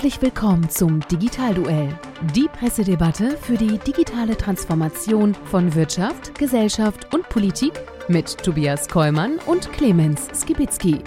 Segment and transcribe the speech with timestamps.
[0.00, 1.94] Herzlich willkommen zum Digitalduell,
[2.34, 7.74] die Pressedebatte für die digitale Transformation von Wirtschaft, Gesellschaft und Politik
[8.08, 11.04] mit Tobias Kollmann und Clemens Skibitzky.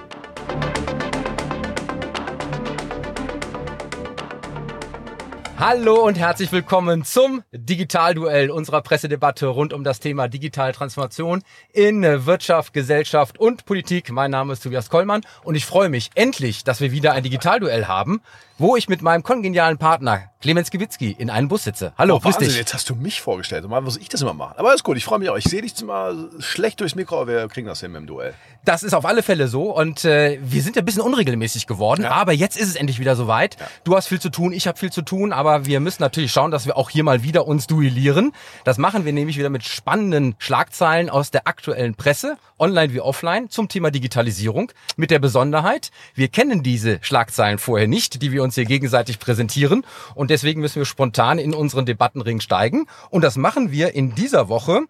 [5.66, 12.04] Hallo und herzlich willkommen zum Digitalduell unserer Pressedebatte rund um das Thema digitale Transformation in
[12.04, 14.12] Wirtschaft, Gesellschaft und Politik.
[14.12, 17.86] Mein Name ist Tobias Kollmann und ich freue mich endlich, dass wir wieder ein Digitalduell
[17.86, 18.22] haben
[18.58, 21.94] wo ich mit meinem kongenialen Partner Clemens Gewitzki in einem Bus sitze.
[21.98, 22.58] Hallo, oh, grüß dich.
[22.58, 23.64] Jetzt hast du mich vorgestellt.
[23.64, 24.56] Normal muss ich das immer machen.
[24.58, 25.38] Aber alles gut, ich freue mich auch.
[25.38, 28.34] Ich sehe dich zwar schlecht durchs Mikro, aber wir kriegen das hin mit dem Duell.
[28.66, 32.04] Das ist auf alle Fälle so und äh, wir sind ja ein bisschen unregelmäßig geworden,
[32.04, 32.12] ja.
[32.12, 33.58] aber jetzt ist es endlich wieder soweit.
[33.60, 33.68] Ja.
[33.84, 36.52] Du hast viel zu tun, ich habe viel zu tun, aber wir müssen natürlich schauen,
[36.52, 38.32] dass wir auch hier mal wieder uns duellieren.
[38.64, 43.50] Das machen wir nämlich wieder mit spannenden Schlagzeilen aus der aktuellen Presse, online wie offline,
[43.50, 44.72] zum Thema Digitalisierung.
[44.96, 49.86] Mit der Besonderheit, wir kennen diese Schlagzeilen vorher nicht, die wir uns hier gegenseitig präsentieren.
[50.14, 52.88] Und deswegen müssen wir spontan in unseren Debattenring steigen.
[53.10, 54.82] Und das machen wir in dieser Woche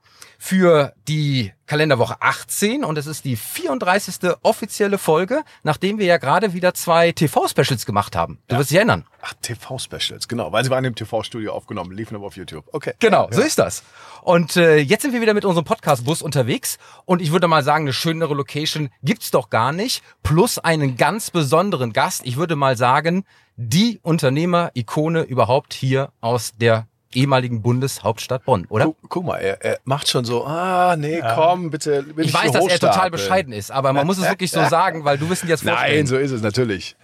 [0.46, 4.32] für die Kalenderwoche 18 und es ist die 34.
[4.42, 8.40] offizielle Folge, nachdem wir ja gerade wieder zwei TV-Specials gemacht haben.
[8.50, 8.60] Du ja.
[8.60, 9.06] wirst dich erinnern.
[9.22, 12.66] Ach, TV-Specials, genau, weil sie waren im TV-Studio aufgenommen, liefen aber auf YouTube.
[12.74, 12.92] Okay.
[13.00, 13.32] Genau, ja.
[13.32, 13.84] so ist das.
[14.22, 17.86] Und äh, jetzt sind wir wieder mit unserem Podcast-Bus unterwegs und ich würde mal sagen,
[17.86, 20.04] eine schönere Location gibt's doch gar nicht.
[20.24, 22.24] Plus einen ganz besonderen Gast.
[22.26, 23.24] Ich würde mal sagen,
[23.56, 28.86] die Unternehmer-Ikone überhaupt hier aus der ehemaligen Bundeshauptstadt Bonn, oder?
[28.86, 31.36] Guck, guck mal, er, er, macht schon so, ah, nee, ja.
[31.36, 32.06] komm, bitte.
[32.18, 35.18] Ich weiß, dass er total bescheiden ist, aber man muss es wirklich so sagen, weil
[35.18, 35.98] du wissen jetzt vorstellen.
[35.98, 36.96] Nein, so ist es natürlich.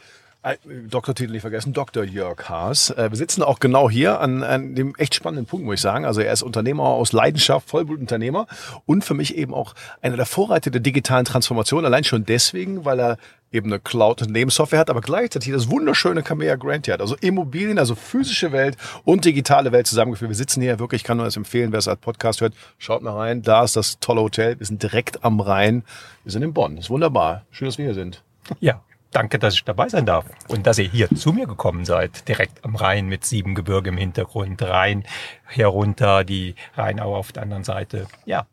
[0.90, 2.06] Doktortitel nicht vergessen, Dr.
[2.06, 2.92] Jörg Haas.
[2.92, 6.06] Äh, wir sitzen auch genau hier an, an dem echt spannenden Punkt, muss ich sagen.
[6.06, 8.48] Also er ist Unternehmer aus Leidenschaft, Vollblutunternehmer
[8.86, 11.84] und für mich eben auch einer der Vorreiter der digitalen Transformation.
[11.84, 13.18] Allein schon deswegen, weil er
[13.52, 17.02] eben eine Cloud-Nebensoftware hat, aber gleichzeitig das wunderschöne Camea Grant hat.
[17.02, 20.30] Also Immobilien, also physische Welt und digitale Welt zusammengeführt.
[20.30, 23.02] Wir sitzen hier wirklich, ich kann nur das empfehlen, wer es als Podcast hört, schaut
[23.02, 23.42] mal rein.
[23.42, 24.58] Da ist das tolle Hotel.
[24.58, 25.84] Wir sind direkt am Rhein.
[26.24, 26.78] Wir sind in Bonn.
[26.78, 27.44] Das ist wunderbar.
[27.52, 28.24] Schön, dass wir hier sind.
[28.60, 28.82] Ja,
[29.12, 32.64] Danke, dass ich dabei sein darf und dass ihr hier zu mir gekommen seid, direkt
[32.64, 35.04] am Rhein mit sieben Gebirge im Hintergrund, Rhein
[35.46, 38.08] herunter, die Rheinau auf der anderen Seite.
[38.26, 38.46] Ja,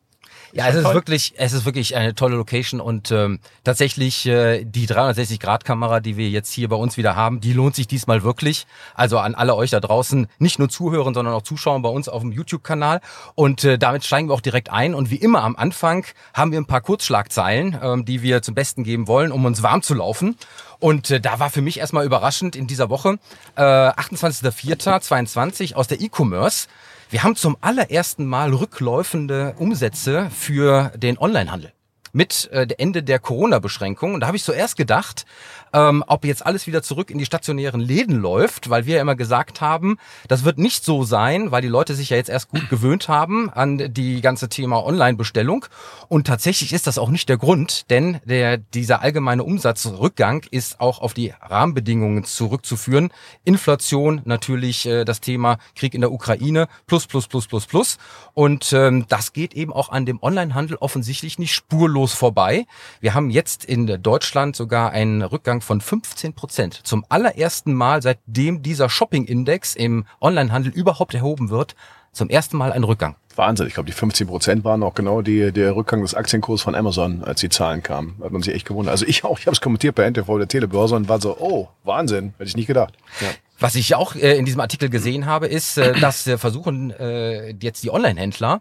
[0.56, 4.88] ja, es ist wirklich, es ist wirklich eine tolle Location und ähm, tatsächlich äh, die
[4.88, 8.66] 360-Grad-Kamera, die wir jetzt hier bei uns wieder haben, die lohnt sich diesmal wirklich.
[8.94, 12.22] Also an alle euch da draußen, nicht nur zuhören, sondern auch zuschauen bei uns auf
[12.22, 13.02] dem YouTube-Kanal.
[13.34, 14.94] Und äh, damit steigen wir auch direkt ein.
[14.94, 18.82] Und wie immer am Anfang haben wir ein paar Kurzschlagzeilen, ähm, die wir zum Besten
[18.82, 20.36] geben wollen, um uns warm zu laufen.
[20.78, 23.18] Und äh, da war für mich erstmal überraschend in dieser Woche,
[23.56, 26.68] äh, 28.04.22 aus der E-Commerce,
[27.10, 31.72] wir haben zum allerersten Mal rückläufende Umsätze für den Onlinehandel
[32.12, 34.14] mit äh, Ende der Corona-Beschränkungen.
[34.14, 35.26] Und da habe ich zuerst gedacht,
[35.76, 39.14] ähm, ob jetzt alles wieder zurück in die stationären Läden läuft, weil wir ja immer
[39.14, 42.66] gesagt haben, das wird nicht so sein, weil die Leute sich ja jetzt erst gut
[42.70, 45.66] gewöhnt haben an die ganze Thema Online-Bestellung.
[46.08, 51.00] Und tatsächlich ist das auch nicht der Grund, denn der, dieser allgemeine Umsatzrückgang ist auch
[51.00, 53.10] auf die Rahmenbedingungen zurückzuführen.
[53.44, 57.98] Inflation, natürlich äh, das Thema Krieg in der Ukraine, plus, plus, plus, plus, plus.
[58.32, 62.66] Und ähm, das geht eben auch an dem Onlinehandel offensichtlich nicht spurlos vorbei.
[63.00, 66.80] Wir haben jetzt in Deutschland sogar einen Rückgang von 15 Prozent.
[66.84, 71.74] Zum allerersten Mal, seitdem dieser Shopping-Index im Onlinehandel überhaupt erhoben wird,
[72.12, 73.16] zum ersten Mal ein Rückgang.
[73.34, 73.66] Wahnsinn.
[73.66, 77.22] Ich glaube, die 15 Prozent waren auch genau die, der Rückgang des Aktienkurs von Amazon,
[77.22, 78.16] als die Zahlen kamen.
[78.22, 78.92] Hat man sich echt gewundert.
[78.92, 81.68] Also ich auch, ich habe es kommentiert bei NTV der Telebörse und war so, oh,
[81.84, 82.94] Wahnsinn, hätte ich nicht gedacht.
[83.20, 83.28] Ja.
[83.58, 87.54] Was ich auch äh, in diesem Artikel gesehen habe, ist, äh, dass äh, versuchen äh,
[87.60, 88.60] jetzt die Online-Händler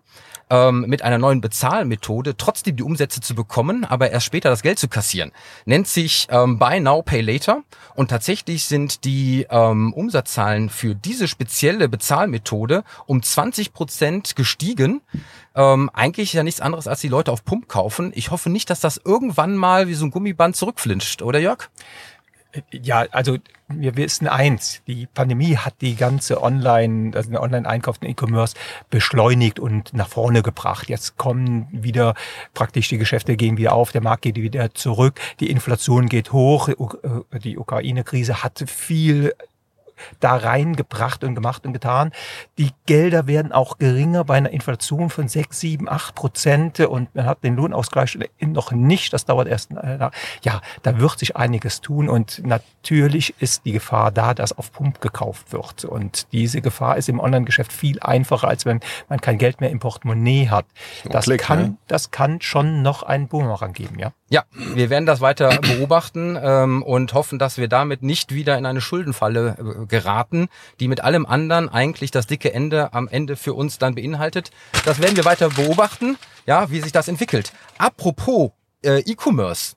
[0.49, 4.79] ähm, mit einer neuen Bezahlmethode trotzdem die Umsätze zu bekommen, aber erst später das Geld
[4.79, 5.31] zu kassieren.
[5.65, 7.63] Nennt sich ähm, Buy Now, Pay Later.
[7.95, 15.01] Und tatsächlich sind die ähm, Umsatzzahlen für diese spezielle Bezahlmethode um 20 Prozent gestiegen.
[15.55, 18.11] Ähm, eigentlich ja nichts anderes, als die Leute auf Pump kaufen.
[18.15, 21.69] Ich hoffe nicht, dass das irgendwann mal wie so ein Gummiband zurückflinscht, oder Jörg?
[22.71, 23.37] Ja, also
[23.67, 28.55] wir wissen eins, die Pandemie hat die ganze Online, also den Online-Einkauf, den E-Commerce
[28.89, 30.89] beschleunigt und nach vorne gebracht.
[30.89, 32.13] Jetzt kommen wieder
[32.53, 36.69] praktisch die Geschäfte gehen wieder auf, der Markt geht wieder zurück, die Inflation geht hoch,
[37.43, 39.33] die Ukraine-Krise hat viel
[40.19, 42.11] da reingebracht und gemacht und getan.
[42.57, 47.25] Die Gelder werden auch geringer bei einer Inflation von sechs, sieben, acht Prozent und man
[47.25, 49.13] hat den Lohnausgleich noch nicht.
[49.13, 49.71] Das dauert erst.
[49.71, 55.01] Ja, da wird sich einiges tun und natürlich ist die Gefahr da, dass auf Pump
[55.01, 55.85] gekauft wird.
[55.85, 58.79] Und diese Gefahr ist im Online-Geschäft viel einfacher, als wenn
[59.09, 60.65] man kein Geld mehr im Portemonnaie hat.
[61.09, 61.77] Das Klick, kann, ne?
[61.87, 64.11] das kann schon noch einen Boomerang geben, ja.
[64.27, 68.65] Ja, wir werden das weiter beobachten ähm, und hoffen, dass wir damit nicht wieder in
[68.65, 70.47] eine Schuldenfalle äh, geraten,
[70.79, 74.49] die mit allem anderen eigentlich das dicke Ende am Ende für uns dann beinhaltet.
[74.83, 76.17] Das werden wir weiter beobachten,
[76.47, 77.53] ja, wie sich das entwickelt.
[77.77, 78.51] Apropos
[78.83, 79.75] äh, E-Commerce.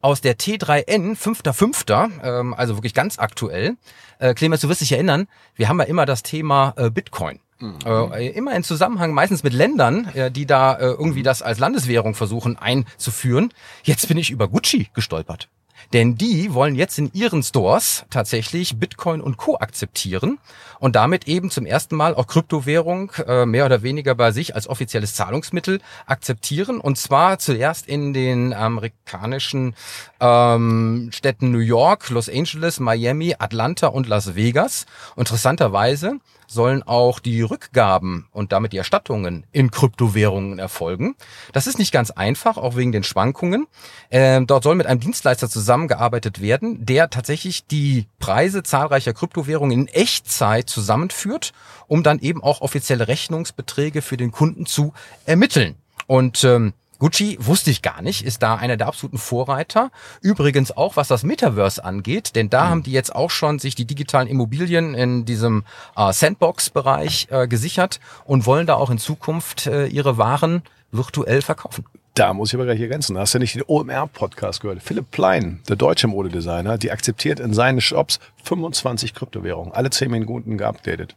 [0.00, 3.76] Aus der T3N 5.5., ähm, also wirklich ganz aktuell.
[4.18, 7.40] Äh, Clemens, du wirst dich erinnern, wir haben ja immer das Thema äh, Bitcoin.
[7.58, 7.78] Mhm.
[7.84, 12.14] Äh, immer in Zusammenhang meistens mit Ländern, äh, die da äh, irgendwie das als Landeswährung
[12.14, 13.52] versuchen einzuführen.
[13.82, 15.48] Jetzt bin ich über Gucci gestolpert.
[15.92, 19.58] Denn die wollen jetzt in ihren Stores tatsächlich Bitcoin und Co.
[19.58, 20.38] akzeptieren
[20.80, 24.68] und damit eben zum ersten Mal auch Kryptowährung äh, mehr oder weniger bei sich als
[24.68, 26.80] offizielles Zahlungsmittel akzeptieren.
[26.80, 29.74] Und zwar zuerst in den amerikanischen
[30.20, 34.86] ähm, Städten New York, Los Angeles, Miami, Atlanta und Las Vegas.
[35.16, 41.16] Interessanterweise sollen auch die Rückgaben und damit die Erstattungen in Kryptowährungen erfolgen.
[41.52, 43.66] Das ist nicht ganz einfach, auch wegen den Schwankungen.
[44.10, 49.88] Ähm, dort soll mit einem Dienstleister zusammengearbeitet werden, der tatsächlich die Preise zahlreicher Kryptowährungen in
[49.88, 51.52] Echtzeit zusammenführt,
[51.86, 54.92] um dann eben auch offizielle Rechnungsbeträge für den Kunden zu
[55.24, 55.76] ermitteln.
[56.06, 59.90] Und ähm, Gucci wusste ich gar nicht, ist da einer der absoluten Vorreiter.
[60.20, 62.68] Übrigens auch, was das Metaverse angeht, denn da mhm.
[62.70, 65.64] haben die jetzt auch schon sich die digitalen Immobilien in diesem
[65.96, 71.84] äh, Sandbox-Bereich äh, gesichert und wollen da auch in Zukunft äh, ihre Waren virtuell verkaufen.
[72.14, 73.18] Da muss ich aber gleich ergänzen.
[73.18, 74.82] Hast du nicht den OMR-Podcast gehört?
[74.82, 80.56] Philipp Plein, der deutsche Modedesigner, die akzeptiert in seinen Shops 25 Kryptowährungen, alle 10 Minuten
[80.56, 81.14] geupdatet.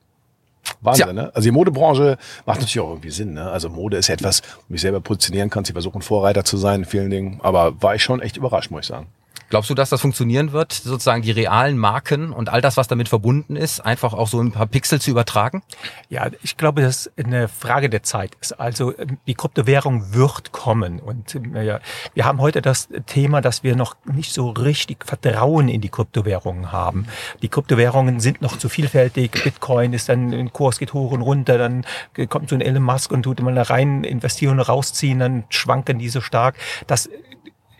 [0.81, 1.13] Wahnsinn, Tja.
[1.13, 1.31] ne?
[1.33, 3.49] Also die Modebranche macht natürlich auch irgendwie Sinn, ne?
[3.49, 5.65] Also Mode ist ja etwas, wo ich selber positionieren kann.
[5.65, 7.39] Sie versuchen Vorreiter zu sein in vielen Dingen.
[7.43, 9.07] Aber war ich schon echt überrascht, muss ich sagen.
[9.49, 13.09] Glaubst du, dass das funktionieren wird, sozusagen die realen Marken und all das, was damit
[13.09, 15.63] verbunden ist, einfach auch so ein paar Pixel zu übertragen?
[16.09, 18.59] Ja, ich glaube, das ist eine Frage der Zeit ist.
[18.59, 18.93] Also
[19.25, 20.99] die Kryptowährung wird kommen.
[20.99, 21.79] Und ja,
[22.13, 26.71] wir haben heute das Thema, dass wir noch nicht so richtig Vertrauen in die Kryptowährungen
[26.71, 27.07] haben.
[27.41, 29.31] Die Kryptowährungen sind noch zu vielfältig.
[29.43, 31.85] Bitcoin ist dann, ein Kurs geht hoch und runter, dann
[32.29, 36.09] kommt so ein Elon Musk und tut immer rein investieren und rausziehen, dann schwanken die
[36.09, 36.55] so stark.
[36.87, 37.09] Das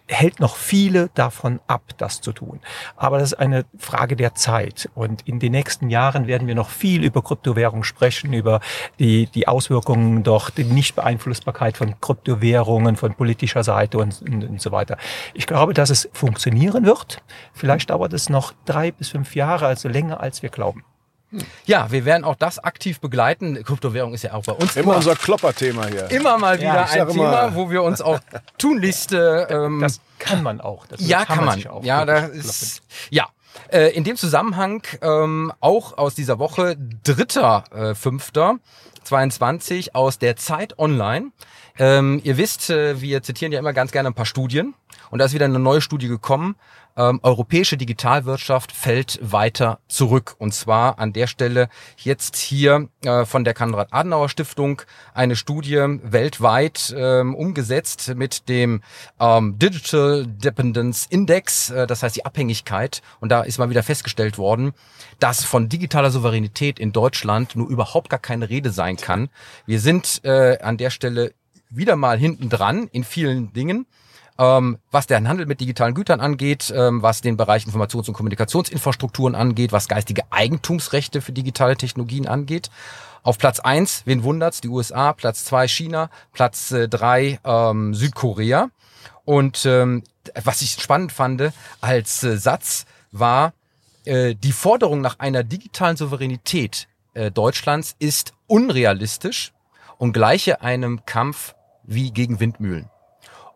[0.10, 2.60] hält noch viele davon ab, das zu tun.
[2.96, 4.90] Aber das ist eine Frage der Zeit.
[4.96, 8.60] Und in den nächsten Jahren werden wir noch viel über Kryptowährung sprechen, über
[8.98, 14.72] die, die Auswirkungen doch, die Nichtbeeinflussbarkeit von Kryptowährungen, von politischer Seite und, und, und so
[14.72, 14.98] weiter.
[15.34, 17.22] Ich glaube, dass es funktionieren wird.
[17.54, 20.84] Vielleicht dauert es noch drei bis fünf Jahre, also länger als wir glauben.
[21.66, 23.64] Ja, wir werden auch das aktiv begleiten.
[23.64, 26.10] Kryptowährung ist ja auch bei uns immer, immer unser Klopper-Thema hier.
[26.12, 28.20] Immer mal wieder ja, ein Thema, wo wir uns auch
[28.58, 29.14] tunlichst.
[29.14, 30.88] Ähm, das kann man auch.
[30.88, 31.62] Das ja, kann, man.
[31.62, 31.84] man.
[31.84, 33.28] ja, da ist ja.
[33.72, 38.58] Äh, in dem Zusammenhang ähm, auch aus dieser Woche dritter äh, fünfter
[39.04, 41.32] 22 aus der Zeit Online.
[41.78, 44.76] Ähm, ihr wisst, äh, wir zitieren ja immer ganz gerne ein paar Studien.
[45.12, 46.56] Und da ist wieder eine neue Studie gekommen
[47.00, 50.36] ähm, europäische Digitalwirtschaft fällt weiter zurück.
[50.38, 54.82] Und zwar an der Stelle jetzt hier äh, von der Konrad-Adenauer-Stiftung
[55.14, 58.82] eine Studie weltweit ähm, umgesetzt mit dem
[59.20, 63.02] ähm, Digital Dependence Index, äh, das heißt die Abhängigkeit.
[63.22, 64.74] Und da ist mal wieder festgestellt worden,
[65.20, 69.30] dass von digitaler Souveränität in Deutschland nur überhaupt gar keine Rede sein kann.
[69.66, 71.34] Wir sind äh, an der Stelle
[71.70, 73.86] wieder mal hinten dran in vielen Dingen
[74.40, 79.36] ähm, was deren Handel mit digitalen Gütern angeht, ähm, was den Bereich Informations- und Kommunikationsinfrastrukturen
[79.36, 82.72] angeht, was geistige Eigentumsrechte für digitale Technologien angeht.
[83.22, 88.70] Auf Platz eins, wen wundert's, die USA, Platz zwei China, Platz äh, drei ähm, Südkorea.
[89.26, 90.04] Und ähm,
[90.42, 93.54] was ich spannend fand als äh, Satz war,
[94.06, 99.52] äh, die Forderung nach einer digitalen Souveränität äh, Deutschlands ist unrealistisch
[99.98, 102.90] und gleiche einem Kampf wie gegen Windmühlen.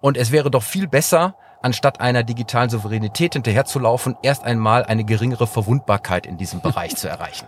[0.04, 5.48] Und es wäre doch viel besser, anstatt einer digitalen Souveränität hinterherzulaufen, erst einmal eine geringere
[5.48, 7.46] Verwundbarkeit in diesem Bereich zu erreichen.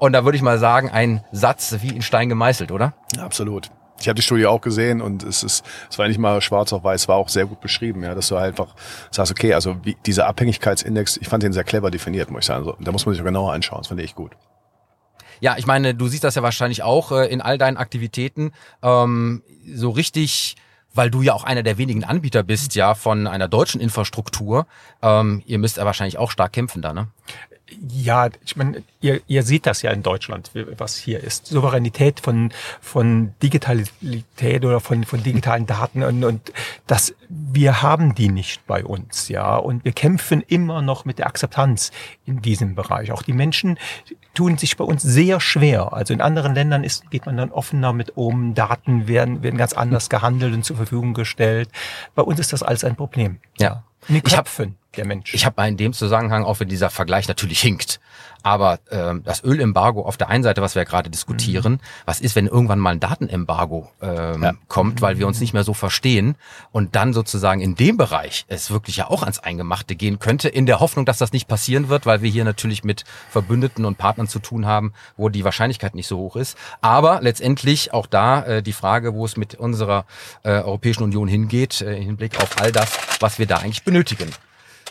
[0.00, 2.94] Und da würde ich mal sagen, ein Satz wie in Stein gemeißelt, oder?
[3.20, 3.70] Absolut.
[4.00, 6.82] Ich habe die Studie auch gesehen und es ist, es war nicht mal schwarz auf
[6.82, 8.74] weiß, war auch sehr gut beschrieben, ja, dass du einfach
[9.12, 12.66] sagst, okay, also wie, dieser Abhängigkeitsindex, ich fand den sehr clever definiert, muss ich sagen.
[12.66, 14.32] Also, da muss man sich genauer anschauen, das fand ich gut.
[15.38, 18.50] Ja, ich meine, du siehst das ja wahrscheinlich auch äh, in all deinen Aktivitäten.
[18.82, 20.56] Ähm, so richtig
[20.94, 24.66] weil du ja auch einer der wenigen Anbieter bist, ja, von einer deutschen Infrastruktur.
[25.02, 27.08] Ähm, ihr müsst ja wahrscheinlich auch stark kämpfen da, ne?
[27.88, 31.46] Ja, ich meine, ihr, ihr seht das ja in Deutschland, was hier ist.
[31.46, 36.52] Souveränität von, von Digitalität oder von, von digitalen Daten und, und
[36.86, 39.56] das, wir haben die nicht bei uns, ja.
[39.56, 41.90] Und wir kämpfen immer noch mit der Akzeptanz
[42.26, 43.12] in diesem Bereich.
[43.12, 43.78] Auch die Menschen
[44.34, 45.92] tun sich bei uns sehr schwer.
[45.92, 49.72] Also in anderen Ländern ist, geht man dann offener mit um, Daten werden, werden ganz
[49.72, 51.68] anders gehandelt und zur Verfügung gestellt.
[52.14, 53.38] Bei uns ist das alles ein Problem.
[53.58, 53.84] Ja.
[54.08, 55.34] In den Köpfen der Menschen.
[55.34, 58.00] Ich habe in dem Zusammenhang, auch wenn dieser Vergleich natürlich hinkt,
[58.42, 61.80] aber ähm, das Ölembargo auf der einen Seite, was wir ja gerade diskutieren, mhm.
[62.06, 64.52] was ist, wenn irgendwann mal ein Datenembargo ähm, ja.
[64.68, 66.36] kommt, weil wir uns nicht mehr so verstehen
[66.72, 70.66] und dann sozusagen in dem Bereich es wirklich ja auch ans Eingemachte gehen könnte, in
[70.66, 74.28] der Hoffnung, dass das nicht passieren wird, weil wir hier natürlich mit Verbündeten und Partnern
[74.28, 76.56] zu tun haben, wo die Wahrscheinlichkeit nicht so hoch ist.
[76.80, 80.04] Aber letztendlich auch da äh, die Frage, wo es mit unserer
[80.42, 84.30] äh, Europäischen Union hingeht, äh, im Hinblick auf all das, was wir da eigentlich benötigen.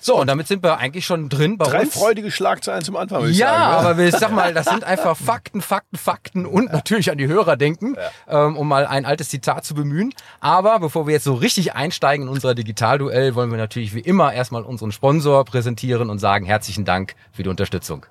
[0.03, 1.93] So, und damit sind wir eigentlich schon drin bei Drei uns.
[1.93, 3.83] freudige Schlagzeilen zum Anfang, würde ich ja, sagen.
[3.83, 7.27] Ja, aber ich sag mal, das sind einfach Fakten, Fakten, Fakten und natürlich an die
[7.27, 7.95] Hörer denken,
[8.27, 8.47] ja.
[8.47, 10.11] ähm, um mal ein altes Zitat zu bemühen.
[10.39, 14.33] Aber bevor wir jetzt so richtig einsteigen in unser Digitalduell, wollen wir natürlich wie immer
[14.33, 18.07] erstmal unseren Sponsor präsentieren und sagen herzlichen Dank für die Unterstützung.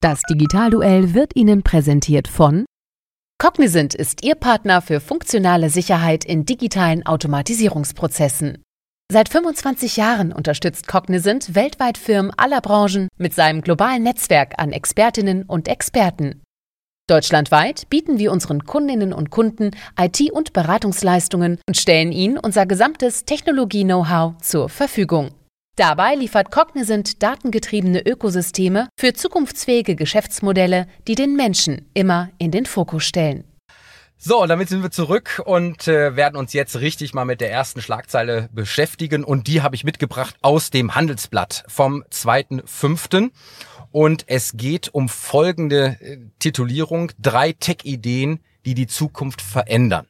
[0.00, 2.66] Das Digitalduell wird Ihnen präsentiert von
[3.40, 8.64] Cognizant ist Ihr Partner für funktionale Sicherheit in digitalen Automatisierungsprozessen.
[9.12, 15.44] Seit 25 Jahren unterstützt Cognizant weltweit Firmen aller Branchen mit seinem globalen Netzwerk an Expertinnen
[15.44, 16.42] und Experten.
[17.08, 23.24] Deutschlandweit bieten wir unseren Kundinnen und Kunden IT- und Beratungsleistungen und stellen ihnen unser gesamtes
[23.24, 25.30] Technologie-Know-how zur Verfügung.
[25.78, 33.04] Dabei liefert Cognizant datengetriebene Ökosysteme für zukunftsfähige Geschäftsmodelle, die den Menschen immer in den Fokus
[33.04, 33.44] stellen.
[34.16, 37.80] So, damit sind wir zurück und äh, werden uns jetzt richtig mal mit der ersten
[37.80, 39.22] Schlagzeile beschäftigen.
[39.22, 43.30] Und die habe ich mitgebracht aus dem Handelsblatt vom 2.5.
[43.92, 47.12] Und es geht um folgende äh, Titulierung.
[47.20, 50.08] Drei Tech-Ideen, die die Zukunft verändern.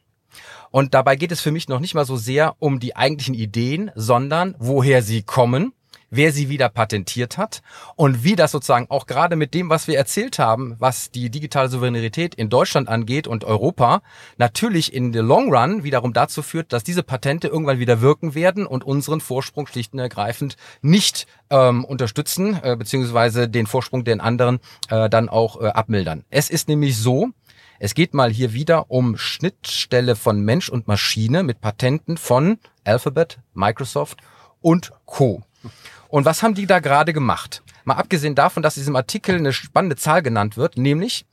[0.71, 3.91] Und dabei geht es für mich noch nicht mal so sehr um die eigentlichen Ideen,
[3.95, 5.73] sondern woher sie kommen,
[6.11, 7.63] wer sie wieder patentiert hat
[7.97, 11.69] und wie das sozusagen auch gerade mit dem, was wir erzählt haben, was die digitale
[11.69, 14.03] Souveränität in Deutschland angeht und Europa,
[14.37, 18.67] natürlich in the long run wiederum dazu führt, dass diese Patente irgendwann wieder wirken werden
[18.67, 24.61] und unseren Vorsprung schlicht und ergreifend nicht ähm, unterstützen, äh, beziehungsweise den Vorsprung den anderen
[24.91, 26.25] äh, dann auch äh, abmildern.
[26.31, 27.31] Es ist nämlich so,
[27.79, 33.39] es geht mal hier wieder um Schnittstelle von Mensch und Maschine mit Patenten von Alphabet,
[33.55, 34.19] Microsoft
[34.61, 35.43] und Co.
[36.09, 37.63] Und was haben die da gerade gemacht?
[37.85, 41.25] Mal abgesehen davon, dass in diesem Artikel eine spannende Zahl genannt wird, nämlich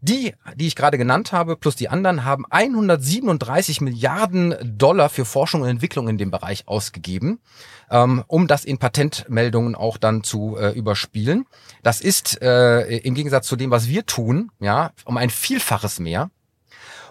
[0.00, 5.62] die, die ich gerade genannt habe, plus die anderen, haben 137 Milliarden Dollar für Forschung
[5.62, 7.40] und Entwicklung in dem Bereich ausgegeben,
[7.90, 11.46] ähm, um das in Patentmeldungen auch dann zu äh, überspielen.
[11.82, 16.30] Das ist äh, im Gegensatz zu dem, was wir tun, ja, um ein Vielfaches mehr.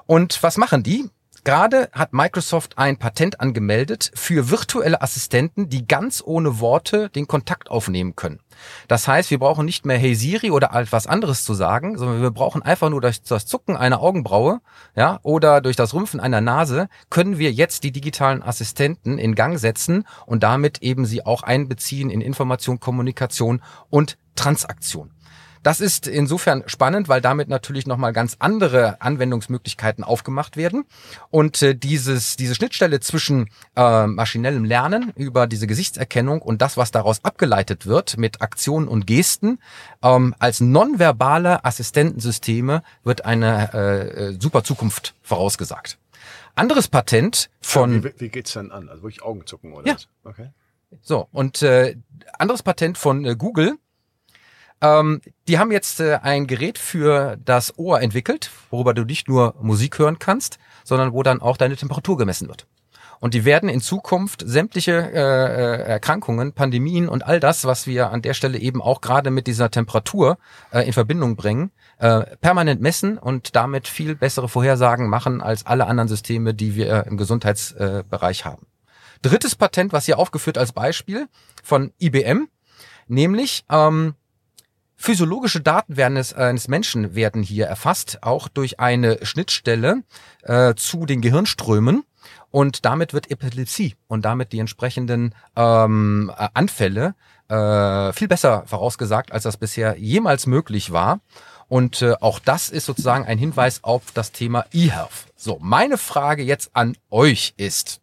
[0.06, 1.10] Und was machen die?
[1.44, 7.70] Gerade hat Microsoft ein Patent angemeldet für virtuelle Assistenten, die ganz ohne Worte den Kontakt
[7.72, 8.40] aufnehmen können.
[8.88, 12.32] Das heißt, wir brauchen nicht mehr Hey Siri oder etwas anderes zu sagen, sondern wir
[12.32, 14.60] brauchen einfach nur durch das Zucken einer Augenbraue,
[14.96, 19.58] ja, oder durch das Rümpfen einer Nase können wir jetzt die digitalen Assistenten in Gang
[19.60, 25.12] setzen und damit eben sie auch einbeziehen in Information, Kommunikation und Transaktion.
[25.64, 30.86] Das ist insofern spannend, weil damit natürlich nochmal ganz andere Anwendungsmöglichkeiten aufgemacht werden.
[31.30, 36.92] Und äh, dieses, diese Schnittstelle zwischen äh, maschinellem Lernen über diese Gesichtserkennung und das, was
[36.92, 39.60] daraus abgeleitet wird mit Aktionen und Gesten,
[40.02, 45.98] ähm, als nonverbale Assistentensysteme wird eine äh, äh super Zukunft vorausgesagt.
[46.56, 48.04] Anderes Patent von...
[48.04, 48.90] Wie, wie geht's denn an?
[48.90, 49.94] Also wirklich Augenzucken oder ja.
[49.96, 50.08] was?
[50.24, 50.50] Okay.
[51.02, 51.98] So, und äh,
[52.38, 53.78] anderes Patent von äh, Google
[54.82, 59.56] ähm, die haben jetzt äh, ein Gerät für das Ohr entwickelt, worüber du nicht nur
[59.62, 62.68] Musik hören kannst, sondern wo dann auch deine Temperatur gemessen wird.
[63.20, 68.12] Und die werden in Zukunft sämtliche äh, äh, Erkrankungen, Pandemien und all das, was wir
[68.12, 70.38] an der Stelle eben auch gerade mit dieser Temperatur
[70.72, 75.88] äh, in Verbindung bringen, äh, permanent messen und damit viel bessere Vorhersagen machen als alle
[75.88, 78.66] anderen Systeme, die wir im Gesundheitsbereich äh, haben.
[79.22, 81.28] Drittes Patent, was hier aufgeführt als Beispiel
[81.62, 82.48] von IBM,
[83.10, 84.16] nämlich ähm,
[85.02, 90.04] Physiologische Daten werden des, äh, eines Menschen werden hier erfasst, auch durch eine Schnittstelle
[90.44, 92.04] äh, zu den Gehirnströmen.
[92.52, 97.16] Und damit wird Epilepsie und damit die entsprechenden ähm, äh, Anfälle
[97.48, 101.22] äh, viel besser vorausgesagt, als das bisher jemals möglich war.
[101.70, 105.28] Und äh, auch das ist sozusagen ein Hinweis auf das Thema eHealth.
[105.38, 108.02] So, meine Frage jetzt an euch ist,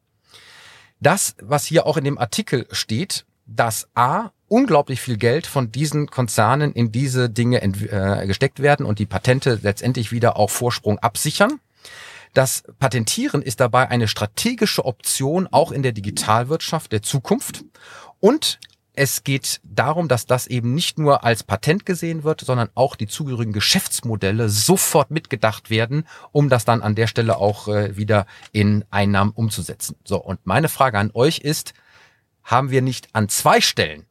[1.01, 6.09] das, was hier auch in dem Artikel steht, dass A, unglaublich viel Geld von diesen
[6.09, 11.61] Konzernen in diese Dinge äh, gesteckt werden und die Patente letztendlich wieder auch Vorsprung absichern.
[12.35, 17.65] Das Patentieren ist dabei eine strategische Option auch in der Digitalwirtschaft der Zukunft.
[18.21, 18.59] Und
[18.93, 23.07] es geht darum, dass das eben nicht nur als Patent gesehen wird, sondern auch die
[23.07, 28.85] zugehörigen Geschäftsmodelle sofort mitgedacht werden, um das dann an der Stelle auch äh, wieder in
[28.91, 29.97] Einnahmen umzusetzen.
[30.05, 31.75] So, und meine Frage an euch ist,
[32.43, 34.07] haben wir nicht an zwei Stellen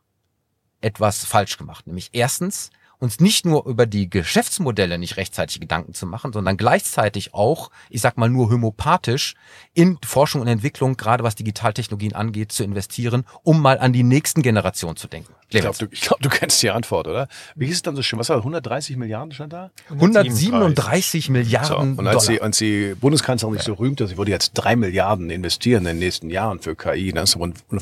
[0.82, 1.88] etwas falsch gemacht?
[1.88, 2.70] Nämlich erstens,
[3.06, 8.02] uns nicht nur über die Geschäftsmodelle nicht rechtzeitig Gedanken zu machen, sondern gleichzeitig auch, ich
[8.02, 9.36] sag mal nur homopathisch,
[9.74, 14.42] in Forschung und Entwicklung, gerade was Digitaltechnologien angeht, zu investieren, um mal an die nächsten
[14.42, 15.34] Generationen zu denken.
[15.50, 17.28] Ich glaube, du, glaub, du kennst die Antwort, oder?
[17.56, 18.18] Wie hieß es dann so schön?
[18.18, 18.44] Was war das?
[18.44, 19.70] 130 Milliarden stand da?
[19.92, 24.54] 137 Milliarden so, und als Die, als die Bundeskanzlerin sich so rühmte, sie würde jetzt
[24.56, 27.14] drei Milliarden investieren in den nächsten Jahren für KI.
[27.14, 27.24] Ne?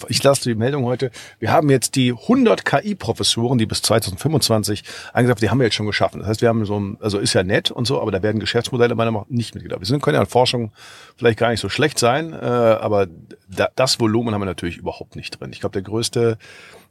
[0.10, 1.10] Ich lasse die Meldung heute.
[1.39, 5.86] Wir haben jetzt die 100 KI-Professuren, die bis 2025 angesagt, die haben wir jetzt schon
[5.86, 6.20] geschaffen.
[6.20, 8.39] Das heißt, wir haben so ein, also ist ja nett und so, aber da werden
[8.39, 9.79] Geschäftsmodelle meiner Meinung nach nicht mitgedacht.
[9.79, 10.72] Wir sind, können ja in Forschung
[11.15, 13.08] vielleicht gar nicht so schlecht sein, äh, aber
[13.48, 15.51] da, das Volumen haben wir natürlich überhaupt nicht drin.
[15.53, 16.38] Ich glaube, der größte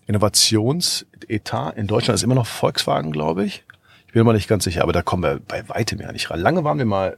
[0.07, 3.65] Innovationsetat in Deutschland ist immer noch Volkswagen, glaube ich.
[4.07, 6.39] Ich bin mir nicht ganz sicher, aber da kommen wir bei weitem ja nicht ran.
[6.39, 7.17] Lange waren wir mal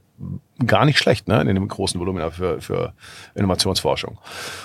[0.64, 2.94] gar nicht schlecht, ne, in dem großen Volumen für, für
[3.34, 4.18] Innovationsforschung.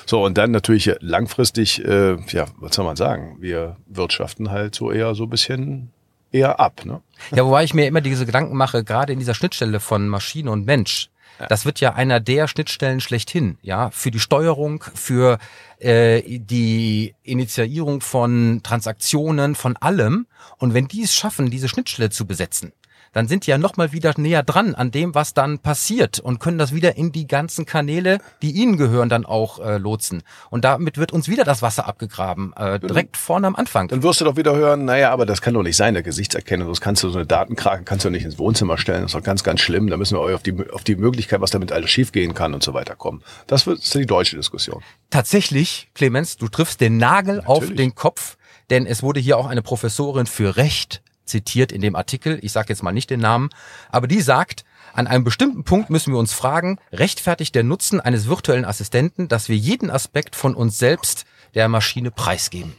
[0.06, 3.38] So, und dann natürlich langfristig, äh, ja, was soll man sagen?
[3.40, 5.92] Wir wirtschaften halt so eher so ein bisschen
[6.32, 7.02] eher ab, ne?
[7.32, 10.66] Ja, wobei ich mir immer diese Gedanken mache, gerade in dieser Schnittstelle von Maschine und
[10.66, 11.10] Mensch,
[11.48, 15.40] das wird ja einer der Schnittstellen schlechthin, ja, für die Steuerung, für
[15.80, 20.28] äh, die Initiierung von Transaktionen, von allem.
[20.58, 22.74] Und wenn die es schaffen, diese Schnittstelle zu besetzen,
[23.14, 26.58] dann sind die ja nochmal wieder näher dran an dem, was dann passiert und können
[26.58, 30.24] das wieder in die ganzen Kanäle, die ihnen gehören, dann auch äh, lotsen.
[30.50, 33.88] Und damit wird uns wieder das Wasser abgegraben, äh, direkt vorne am Anfang.
[33.88, 36.68] Dann wirst du doch wieder hören, naja, aber das kann doch nicht sein, der Gesichtserkennung.
[36.68, 39.02] Das kannst du so eine Datenkrake, kannst du nicht ins Wohnzimmer stellen.
[39.02, 39.88] Das ist doch ganz, ganz schlimm.
[39.88, 42.64] Da müssen wir euch auf die, auf die Möglichkeit, was damit alles schiefgehen kann und
[42.64, 43.24] so weiter kommen.
[43.48, 44.84] Das wird ist die deutsche Diskussion.
[45.10, 47.50] Tatsächlich, Clemens, du triffst den Nagel Natürlich.
[47.50, 48.38] auf den Kopf,
[48.70, 52.70] denn es wurde hier auch eine Professorin für Recht zitiert in dem Artikel, ich sage
[52.70, 53.50] jetzt mal nicht den Namen,
[53.90, 58.28] aber die sagt, an einem bestimmten Punkt müssen wir uns fragen, rechtfertigt der Nutzen eines
[58.28, 62.76] virtuellen Assistenten, dass wir jeden Aspekt von uns selbst der Maschine preisgeben?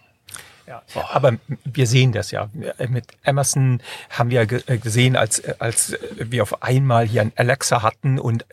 [0.66, 2.48] Ja, aber wir sehen das ja.
[2.88, 8.44] Mit Amazon haben wir gesehen, als, als wir auf einmal hier ein Alexa hatten und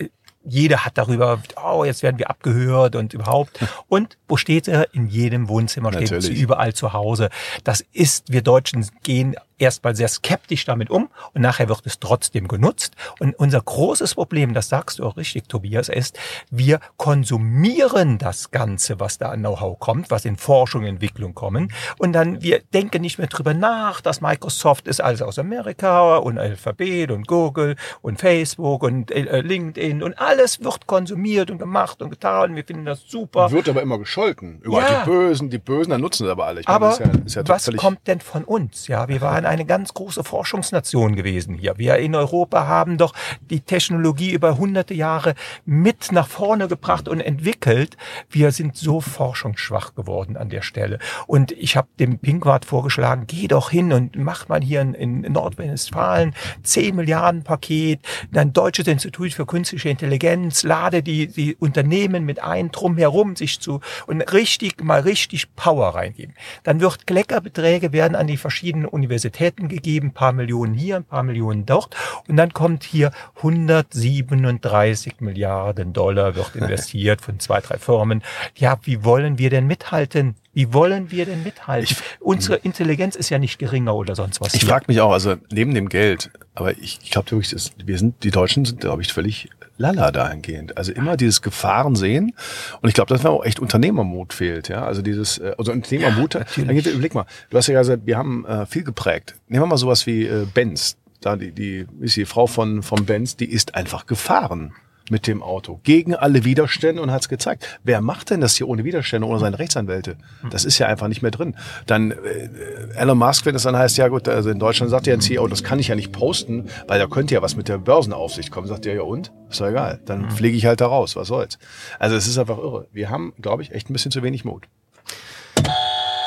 [0.43, 3.60] jeder hat darüber, oh, jetzt werden wir abgehört und überhaupt.
[3.88, 4.93] Und wo steht er?
[4.93, 6.39] In jedem Wohnzimmer steht Natürlich.
[6.39, 7.29] überall zu Hause.
[7.63, 12.47] Das ist, wir Deutschen gehen erstmal sehr skeptisch damit um und nachher wird es trotzdem
[12.47, 12.93] genutzt.
[13.19, 16.17] Und unser großes Problem, das sagst du auch richtig, Tobias, ist,
[16.49, 21.71] wir konsumieren das Ganze, was da an Know-how kommt, was in Forschung, Entwicklung kommen.
[21.97, 26.37] Und dann, wir denken nicht mehr drüber nach, dass Microsoft ist alles aus Amerika und
[26.37, 32.09] Alphabet und Google und Facebook und äh, LinkedIn und alles wird konsumiert und gemacht und
[32.09, 32.55] getan.
[32.55, 33.51] Wir finden das super.
[33.51, 34.59] Wird aber immer gescholten.
[34.61, 35.03] Überall ja.
[35.03, 36.61] die Bösen, die Bösen, dann nutzen sie aber alle.
[36.65, 38.87] Aber meine, ist ja, ja was kommt denn von uns?
[38.87, 41.77] Ja, wir waren eine ganz große Forschungsnation gewesen hier.
[41.77, 43.13] Wir in Europa haben doch
[43.49, 47.97] die Technologie über hunderte Jahre mit nach vorne gebracht und entwickelt.
[48.29, 50.99] Wir sind so forschungsschwach geworden an der Stelle.
[51.25, 55.31] Und ich habe dem Pinkwart vorgeschlagen, geh doch hin und mach mal hier in, in
[55.31, 56.33] Nordrhein-Westfalen
[56.63, 57.99] 10 Milliarden Paket,
[58.33, 63.79] ein deutsches Institut für künstliche Intelligenz, lade die, die Unternehmen mit ein, drumherum sich zu
[64.05, 66.36] und richtig, mal richtig Power reingeben.
[66.63, 71.65] Dann wird Kleckerbeträge werden an die verschiedenen Universitäten gegeben, paar Millionen hier, ein paar Millionen
[71.65, 71.95] dort.
[72.28, 78.23] Und dann kommt hier 137 Milliarden Dollar wird investiert von zwei, drei Firmen.
[78.56, 80.36] Ja, wie wollen wir denn mithalten?
[80.54, 81.95] Wie wollen wir denn mithalten?
[81.97, 84.56] Ich, Unsere Intelligenz ist ja nicht geringer oder sonst was.
[84.56, 88.23] Ich frage mich auch, also neben dem Geld, aber ich, ich glaube wirklich, wir sind,
[88.23, 90.77] die Deutschen sind, glaube ich, völlig lala dahingehend.
[90.77, 92.33] Also immer dieses Gefahren sehen.
[92.81, 94.69] Und ich glaube, dass mir auch echt Unternehmermut fehlt.
[94.69, 96.33] Ja, also dieses, äh, also Unternehmermut.
[96.33, 96.87] Ja, natürlich.
[96.87, 99.35] überleg mal, du hast ja gesagt, wir haben äh, viel geprägt.
[99.47, 100.97] Nehmen wir mal sowas wie äh, Benz.
[101.21, 104.73] Da die, die, ist die Frau von, von Benz, die ist einfach gefahren
[105.09, 105.79] mit dem Auto.
[105.83, 107.79] Gegen alle Widerstände und hat es gezeigt.
[107.83, 110.17] Wer macht denn das hier ohne Widerstände, ohne seine Rechtsanwälte?
[110.49, 111.55] Das ist ja einfach nicht mehr drin.
[111.85, 112.49] Dann äh,
[112.95, 115.47] Elon Musk, wenn es dann heißt, ja gut, also in Deutschland sagt ja ein CEO,
[115.47, 118.67] das kann ich ja nicht posten, weil da könnte ja was mit der Börsenaufsicht kommen.
[118.67, 119.31] Sagt er, ja und?
[119.49, 119.99] Ist doch egal.
[120.05, 120.31] Dann mhm.
[120.31, 121.15] fliege ich halt da raus.
[121.15, 121.57] Was soll's?
[121.99, 122.87] Also es ist einfach irre.
[122.91, 124.67] Wir haben, glaube ich, echt ein bisschen zu wenig Mut.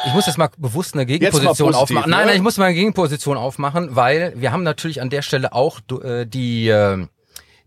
[0.07, 2.11] Ich muss jetzt mal bewusst eine Gegenposition positiv, aufmachen.
[2.11, 5.53] Nein, nein, ich muss mal eine Gegenposition aufmachen, weil wir haben natürlich an der Stelle
[5.53, 7.07] auch äh, die äh,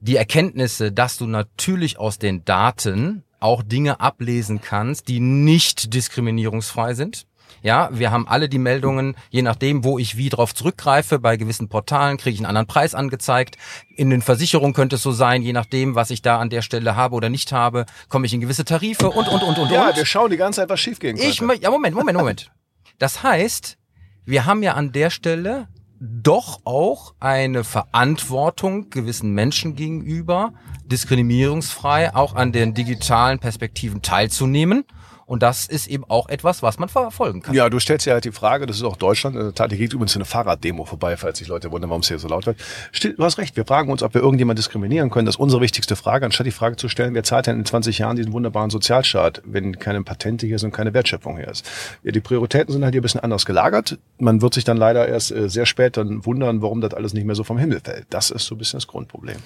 [0.04, 6.94] die Erkenntnisse, dass du natürlich aus den Daten auch Dinge ablesen kannst, die nicht diskriminierungsfrei
[6.94, 7.26] sind.
[7.62, 11.20] Ja, wir haben alle die Meldungen, je nachdem, wo ich wie drauf zurückgreife.
[11.20, 13.58] Bei gewissen Portalen kriege ich einen anderen Preis angezeigt.
[13.96, 16.96] In den Versicherungen könnte es so sein, je nachdem, was ich da an der Stelle
[16.98, 19.96] habe oder nicht habe, komme ich in gewisse Tarife und, und, und, und, Ja, und.
[19.96, 21.56] wir schauen die ganze Zeit, was schiefgehen Ich, könnte.
[21.56, 22.52] mö- ja, Moment, Moment, Moment.
[23.00, 23.78] Das heißt,
[24.26, 25.68] wir haben ja an der Stelle
[26.06, 30.54] doch auch eine Verantwortung gewissen Menschen gegenüber,
[30.86, 34.84] diskriminierungsfrei auch an den digitalen Perspektiven teilzunehmen.
[35.26, 37.56] Und das ist eben auch etwas, was man verfolgen kann.
[37.56, 39.80] Ja, du stellst ja halt die Frage, das ist auch Deutschland, in der Tat, hier
[39.80, 42.58] geht übrigens eine Fahrraddemo vorbei, falls sich Leute wundern, warum es hier so laut wird.
[42.92, 45.26] Still, du hast recht, wir fragen uns, ob wir irgendjemand diskriminieren können.
[45.26, 47.98] Das ist unsere wichtigste Frage, anstatt die Frage zu stellen, wer zahlt denn in 20
[48.00, 51.70] Jahren diesen wunderbaren Sozialstaat, wenn keine Patente hier sind, keine Wertschöpfung hier ist.
[52.04, 53.98] Ja, die Prioritäten sind halt hier ein bisschen anders gelagert.
[54.18, 57.26] Man wird sich dann leider erst äh, sehr spät dann wundern, warum das alles nicht
[57.26, 58.08] mehr so vom Himmel fällt.
[58.10, 59.38] Das ist so ein bisschen das Grundproblem.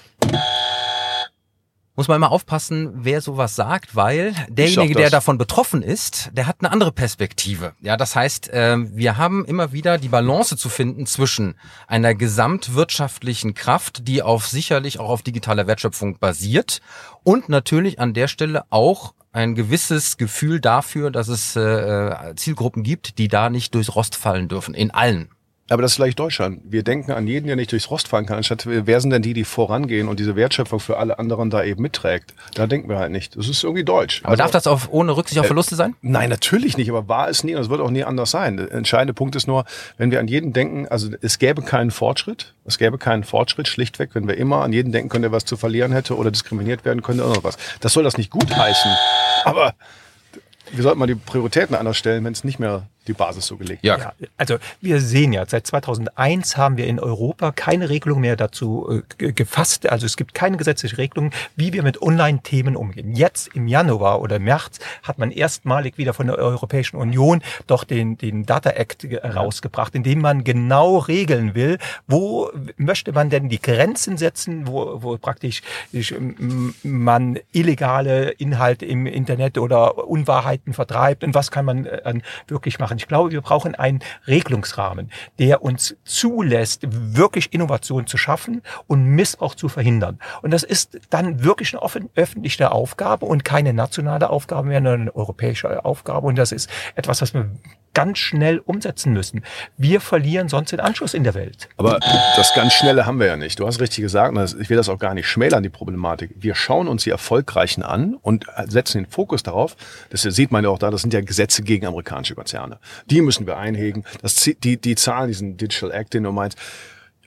[1.97, 6.57] Muss man immer aufpassen, wer sowas sagt, weil derjenige, der davon betroffen ist, der hat
[6.59, 7.73] eine andere Perspektive.
[7.81, 11.55] Ja, das heißt, ähm, wir haben immer wieder die Balance zu finden zwischen
[11.87, 16.81] einer gesamtwirtschaftlichen Kraft, die auf sicherlich auch auf digitaler Wertschöpfung basiert
[17.23, 23.17] und natürlich an der Stelle auch ein gewisses Gefühl dafür, dass es äh, Zielgruppen gibt,
[23.17, 24.75] die da nicht durchs Rost fallen dürfen.
[24.75, 25.29] In allen.
[25.69, 26.61] Aber das ist vielleicht Deutschland.
[26.63, 29.33] Wir denken an jeden, der nicht durchs Rost fallen kann, anstatt wer sind denn die,
[29.33, 32.33] die vorangehen und diese Wertschöpfung für alle anderen da eben mitträgt.
[32.53, 33.35] Da denken wir halt nicht.
[33.35, 34.21] Das ist irgendwie deutsch.
[34.23, 35.95] Aber Also- darf das auf, ohne Rücksicht auf Verluste sein?
[36.01, 38.57] Nein, natürlich nicht, aber war es nie und es wird auch nie anders sein.
[38.57, 39.65] Der entscheidende Punkt ist nur,
[39.97, 44.11] wenn wir an jeden denken, also es gäbe keinen Fortschritt, es gäbe keinen Fortschritt schlichtweg,
[44.13, 47.01] wenn wir immer an jeden denken können, der was zu verlieren hätte oder diskriminiert werden
[47.01, 47.57] könnte oder was.
[47.81, 48.91] Das soll das nicht gut heißen,
[49.43, 49.73] aber
[50.71, 53.83] wir sollten mal die Prioritäten anders stellen, wenn es nicht mehr die Basis so gelegt
[53.83, 53.97] Ja.
[53.97, 58.87] Ja, also wir sehen ja, seit 2001 haben wir in Europa keine Regelung mehr dazu
[58.89, 59.87] äh, ge- gefasst.
[59.89, 63.15] Also es gibt keine gesetzliche Regelung, wie wir mit Online-Themen umgehen.
[63.15, 68.17] Jetzt im Januar oder März hat man erstmalig wieder von der Europäischen Union doch den,
[68.17, 73.49] den Data Act ge- rausgebracht, in dem man genau regeln will, wo möchte man denn
[73.49, 75.61] die Grenzen setzen, wo, wo praktisch
[76.83, 82.13] man illegale Inhalte im Internet oder Unwahrheiten vertreibt und was kann man äh,
[82.47, 82.96] wirklich machen.
[82.97, 89.55] Ich glaube, wir brauchen einen Regelungsrahmen, der uns zulässt, wirklich Innovation zu schaffen und Missbrauch
[89.55, 90.19] zu verhindern.
[90.41, 95.01] Und das ist dann wirklich eine offen, öffentliche Aufgabe und keine nationale Aufgabe mehr, sondern
[95.01, 96.27] eine europäische Aufgabe.
[96.27, 97.49] Und das ist etwas, was wir
[97.97, 99.43] ganz schnell umsetzen müssen.
[99.75, 101.67] Wir verlieren sonst den Anschluss in der Welt.
[101.77, 101.99] Aber
[102.35, 103.59] das ganz Schnelle haben wir ja nicht.
[103.59, 106.29] Du hast richtig gesagt, und ich will das auch gar nicht schmälern, die Problematik.
[106.35, 109.75] Wir schauen uns die Erfolgreichen an und setzen den Fokus darauf.
[110.11, 112.77] Das sieht man ja auch da, das sind ja Gesetze gegen amerikanische Konzerne.
[113.07, 114.03] Die müssen wir einhegen.
[114.21, 116.57] Das, die, die Zahlen, diesen Digital Act, den du meinst,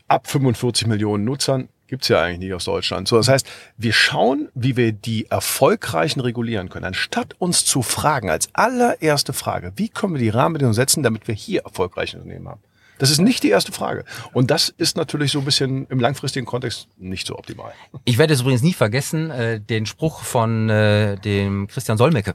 [0.08, 3.08] ab 45 Millionen Nutzern gibt's ja eigentlich nicht aus Deutschland.
[3.08, 3.46] So, das heißt,
[3.76, 9.72] wir schauen, wie wir die Erfolgreichen regulieren können, anstatt uns zu fragen, als allererste Frage,
[9.76, 12.60] wie können wir die Rahmenbedingungen setzen, damit wir hier erfolgreiche Unternehmen haben.
[12.98, 14.04] Das ist nicht die erste Frage.
[14.34, 17.72] Und das ist natürlich so ein bisschen im langfristigen Kontext nicht so optimal.
[18.04, 22.34] Ich werde es übrigens nie vergessen, äh, den Spruch von äh, dem Christian Solmecke,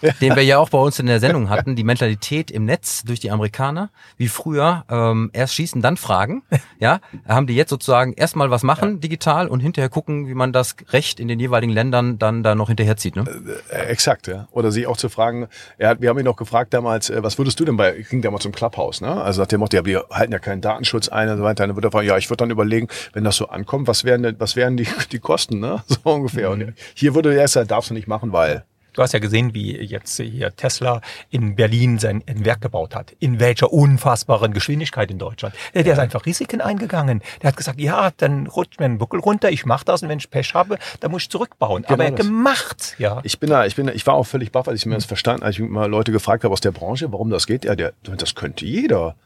[0.20, 3.20] den wir ja auch bei uns in der Sendung hatten, die Mentalität im Netz durch
[3.20, 6.42] die Amerikaner, wie früher, ähm, erst schießen, dann fragen.
[6.78, 10.76] Ja, haben die jetzt sozusagen erstmal was machen, digital, und hinterher gucken, wie man das
[10.90, 13.16] Recht in den jeweiligen Ländern dann da noch hinterherzieht.
[13.16, 13.24] Ne?
[13.70, 14.48] Äh, exakt, ja.
[14.52, 17.38] Oder sich auch zu fragen, er hat, wir haben ihn noch gefragt damals, äh, was
[17.38, 19.20] würdest du denn bei, ging damals zum Clubhouse, ne?
[19.20, 21.66] Also sagt der Motto, ja, wir halten ja keinen Datenschutz ein und so weiter.
[21.66, 24.22] Dann würde er fragen, ja, ich würde dann überlegen, wenn das so ankommt, was wären
[24.22, 25.82] denn, was wären die, die Kosten, ne?
[25.88, 26.50] So ungefähr.
[26.50, 28.64] Und hier würde er sagen, darfst du nicht machen, weil.
[28.92, 33.12] Du hast ja gesehen, wie jetzt hier Tesla in Berlin sein ein Werk gebaut hat.
[33.20, 35.54] In welcher unfassbaren Geschwindigkeit in Deutschland.
[35.74, 37.22] Der, der ist einfach Risiken eingegangen.
[37.42, 40.18] Der hat gesagt, ja, dann rutscht mir ein Buckel runter, ich mache das und wenn
[40.18, 41.84] ich Pech habe, dann muss ich zurückbauen.
[41.86, 42.26] Aber er hat das.
[42.26, 43.20] gemacht, ja.
[43.22, 45.04] Ich bin da, ich bin da, ich war auch völlig baff, als ich mir das
[45.04, 47.64] verstanden, als ich mal Leute gefragt habe aus der Branche, warum das geht.
[47.64, 49.16] Ja, der, das könnte jeder.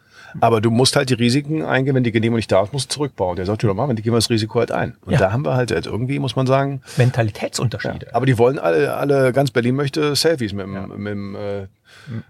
[0.41, 2.95] Aber du musst halt die Risiken eingehen, wenn die Genehmigung nicht da ist, musst du
[2.95, 3.37] zurückbauen.
[3.37, 4.97] Der sagt, ja, machen die gehen wir das Risiko halt ein.
[5.05, 5.19] Und Ja.
[5.19, 8.15] da haben wir halt, halt irgendwie, muss man sagen, Mentalitätsunterschiede.
[8.15, 11.67] Aber die wollen alle, alle ganz Berlin möchte Selfies mit, dem mit dem äh,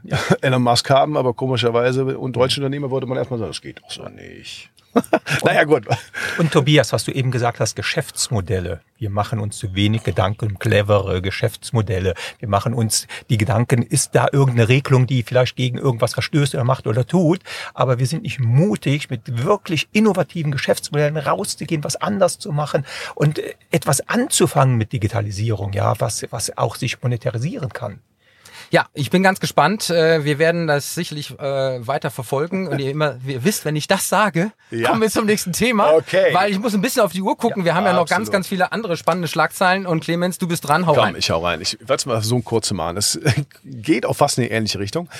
[0.40, 3.90] Elon Musk haben, aber komischerweise und deutsche Unternehmer würde man erstmal sagen, das geht doch
[3.90, 4.70] so nicht.
[5.44, 5.86] naja, gut.
[6.38, 8.80] Und Tobias, was du eben gesagt hast, Geschäftsmodelle.
[8.98, 12.14] Wir machen uns zu wenig Gedanken clevere Geschäftsmodelle.
[12.38, 16.64] Wir machen uns die Gedanken, ist da irgendeine Regelung, die vielleicht gegen irgendwas verstößt oder
[16.64, 17.40] macht oder tut.
[17.74, 23.38] Aber wir sind nicht mutig, mit wirklich innovativen Geschäftsmodellen rauszugehen, was anders zu machen und
[23.38, 28.00] äh, etwas anzufangen mit Digitalisierung, ja, was, was auch sich monetarisieren kann.
[28.72, 29.90] Ja, ich bin ganz gespannt.
[29.90, 32.68] Äh, Wir werden das sicherlich äh, weiter verfolgen.
[32.68, 34.88] Und ihr immer, ihr wisst, wenn ich das sage, Ja.
[34.88, 35.92] kommen wir zum nächsten Thema.
[35.92, 36.32] Okay.
[36.32, 37.66] Weil ich muss ein bisschen auf die Uhr gucken.
[37.66, 39.84] wir haben ja noch ganz, ganz viele andere spannende Schlagzeilen.
[39.84, 41.16] Und Clemens, du bist dran, hau Komm, rein.
[41.18, 41.60] ich hau rein.
[41.60, 42.96] Ich werde es mal so ein kurze machen.
[42.96, 43.20] Es
[43.64, 45.10] geht auch fast in die ähnliche Richtung.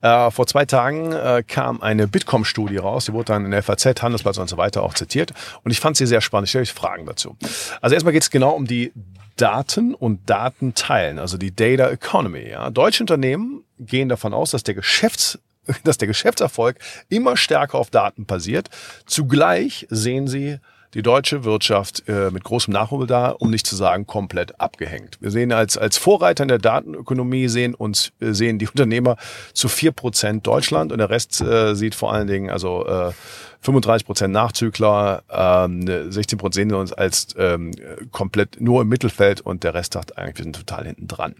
[0.00, 3.04] Äh, vor zwei Tagen äh, kam eine Bitkom-Studie raus.
[3.04, 5.32] Die wurde dann in der FAZ, Handelsblatt und so weiter auch zitiert.
[5.64, 6.46] Und ich fand sie sehr spannend.
[6.46, 7.36] Ich stelle euch Fragen dazu.
[7.82, 8.90] Also erstmal geht es genau um die
[9.36, 12.48] Daten und Datenteilen, also die Data Economy.
[12.50, 12.70] Ja.
[12.70, 15.38] Deutsche Unternehmen gehen davon aus, dass der Geschäfts
[15.84, 18.68] dass der Geschäftserfolg immer stärker auf Daten basiert.
[19.06, 20.58] Zugleich sehen sie
[20.94, 25.18] die deutsche Wirtschaft äh, mit großem Nachholbedarf, um nicht zu sagen komplett abgehängt.
[25.20, 29.16] Wir sehen als, als Vorreiter in der Datenökonomie sehen uns, äh, sehen die Unternehmer
[29.54, 33.12] zu vier Prozent Deutschland und der Rest äh, sieht vor allen Dingen also äh,
[33.60, 37.70] 35 Prozent Nachzügler, ähm, 16 Prozent sehen uns als ähm,
[38.10, 41.36] komplett nur im Mittelfeld und der Rest sagt eigentlich, wir sind total hinten dran.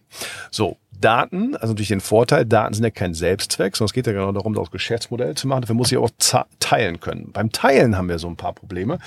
[0.50, 4.14] So, Daten, also natürlich den Vorteil, Daten sind ja kein Selbstzweck, sondern es geht ja
[4.14, 5.60] genau darum, das Geschäftsmodell zu machen.
[5.60, 6.08] Dafür muss ich auch
[6.58, 7.30] teilen können.
[7.32, 8.98] Beim Teilen haben wir so ein paar Probleme.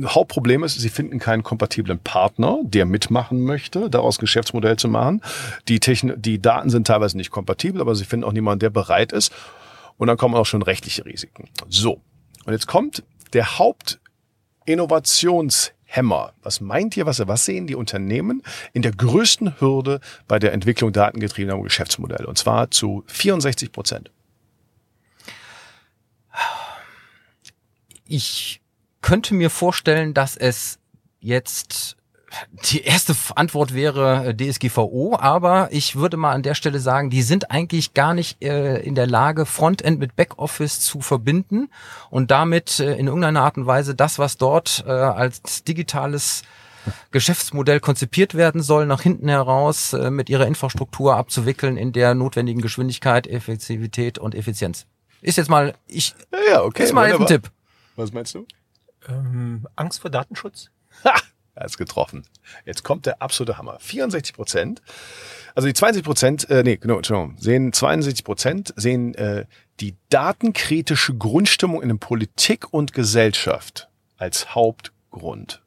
[0.00, 5.22] Hauptproblem ist, sie finden keinen kompatiblen Partner, der mitmachen möchte, daraus Geschäftsmodell zu machen.
[5.66, 9.12] Die, Techn die Daten sind teilweise nicht kompatibel, aber sie finden auch niemanden, der bereit
[9.12, 9.32] ist.
[9.98, 11.48] Und dann kommen auch schon rechtliche Risiken.
[11.68, 12.00] So.
[12.44, 13.58] Und jetzt kommt der
[15.90, 16.32] Hauptinnovationshemmer.
[16.42, 20.92] Was meint ihr, was, was sehen die Unternehmen in der größten Hürde bei der Entwicklung
[20.92, 22.26] datengetriebener Geschäftsmodelle?
[22.26, 24.10] Und zwar zu 64 Prozent.
[28.06, 28.60] Ich
[29.02, 30.78] könnte mir vorstellen, dass es
[31.20, 31.96] jetzt
[32.70, 37.22] die erste Antwort wäre äh, DSGVO, aber ich würde mal an der Stelle sagen, die
[37.22, 41.70] sind eigentlich gar nicht äh, in der Lage, Frontend mit Backoffice zu verbinden
[42.10, 46.42] und damit äh, in irgendeiner Art und Weise das, was dort äh, als digitales
[47.10, 52.60] Geschäftsmodell konzipiert werden soll, nach hinten heraus äh, mit ihrer Infrastruktur abzuwickeln in der notwendigen
[52.60, 54.86] Geschwindigkeit, Effektivität und Effizienz.
[55.20, 56.84] Ist jetzt mal, ich, Ja, ja, okay.
[56.84, 57.26] ist mal jetzt ein.
[57.26, 57.50] Tipp.
[57.96, 58.46] Was meinst du?
[59.08, 60.70] Ähm, Angst vor Datenschutz?
[61.64, 62.24] Ist getroffen.
[62.64, 63.78] Jetzt kommt der absolute Hammer.
[63.80, 64.82] 64 Prozent,
[65.54, 69.46] also die 72 Prozent, äh, nee, genau, Entschuldigung, sehen 62 Prozent sehen äh,
[69.80, 75.62] die datenkritische Grundstimmung in der Politik und Gesellschaft als Hauptgrund.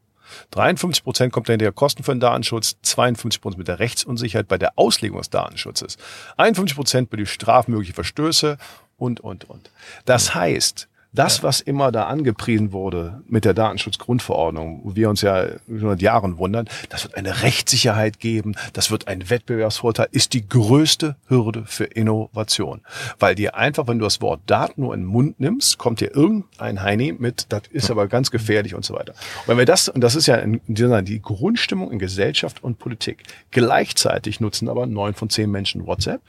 [0.51, 4.57] 53 Prozent kommt dann der Kosten für den Datenschutz, 52 Prozent mit der Rechtsunsicherheit bei
[4.57, 5.97] der Auslegung des Datenschutzes,
[6.37, 8.57] 51 Prozent bei den strafmöglichen Verstöße
[8.97, 9.69] und, und, und.
[10.05, 15.47] Das heißt, das, was immer da angepriesen wurde mit der Datenschutzgrundverordnung, wo wir uns ja
[15.67, 20.47] schon seit Jahren wundern, das wird eine Rechtssicherheit geben, das wird ein Wettbewerbsvorteil, ist die
[20.47, 22.81] größte Hürde für Innovation.
[23.19, 26.15] Weil dir einfach, wenn du das Wort Daten nur in den Mund nimmst, kommt dir
[26.15, 29.13] irgendein Heini mit, das ist aber ganz gefährlich und so weiter.
[29.13, 33.23] Und wenn wir das, und das ist ja in, die Grundstimmung in Gesellschaft und Politik,
[33.51, 36.21] gleichzeitig nutzen aber neun von zehn Menschen WhatsApp,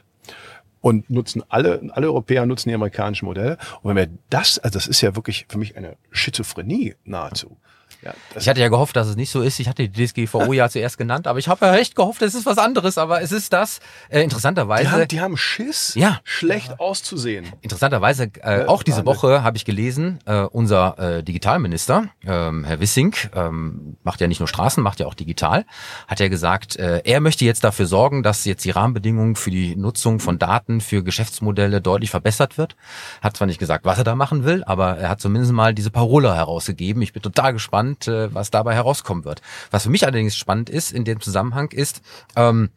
[0.85, 3.57] und nutzen alle, alle Europäer nutzen die amerikanischen Modelle.
[3.81, 7.57] Und wenn wir das, also das ist ja wirklich für mich eine Schizophrenie nahezu.
[8.05, 9.59] Ja, Ich hatte ja gehofft, dass es nicht so ist.
[9.59, 12.45] Ich hatte die DSGVO ja zuerst genannt, aber ich habe ja echt gehofft, es ist
[12.45, 12.97] was anderes.
[12.97, 13.79] Aber es ist das.
[14.09, 14.83] Äh, interessanterweise.
[14.83, 16.19] die, haben, die haben Schiss, Ja.
[16.23, 17.45] schlecht auszusehen.
[17.61, 19.05] Interessanterweise, äh, auch diese.
[19.05, 24.39] Woche habe ich gelesen, äh, unser äh, Digitalminister, ähm, Herr Wissing, ähm, macht ja nicht
[24.39, 25.65] nur Straßen, macht ja auch digital,
[26.07, 29.75] hat ja gesagt, äh, er möchte jetzt dafür sorgen, dass jetzt die Rahmenbedingungen für die
[29.75, 32.75] Nutzung von Daten für Geschäftsmodelle deutlich verbessert wird.
[33.21, 35.91] Hat zwar nicht gesagt, was er da machen will, aber er hat zumindest mal diese
[35.91, 37.01] Parole herausgegeben.
[37.01, 39.41] Ich bin total gespannt, äh, was dabei herauskommen wird.
[39.71, 42.01] Was für mich allerdings spannend ist in dem Zusammenhang ist,
[42.35, 42.69] ähm,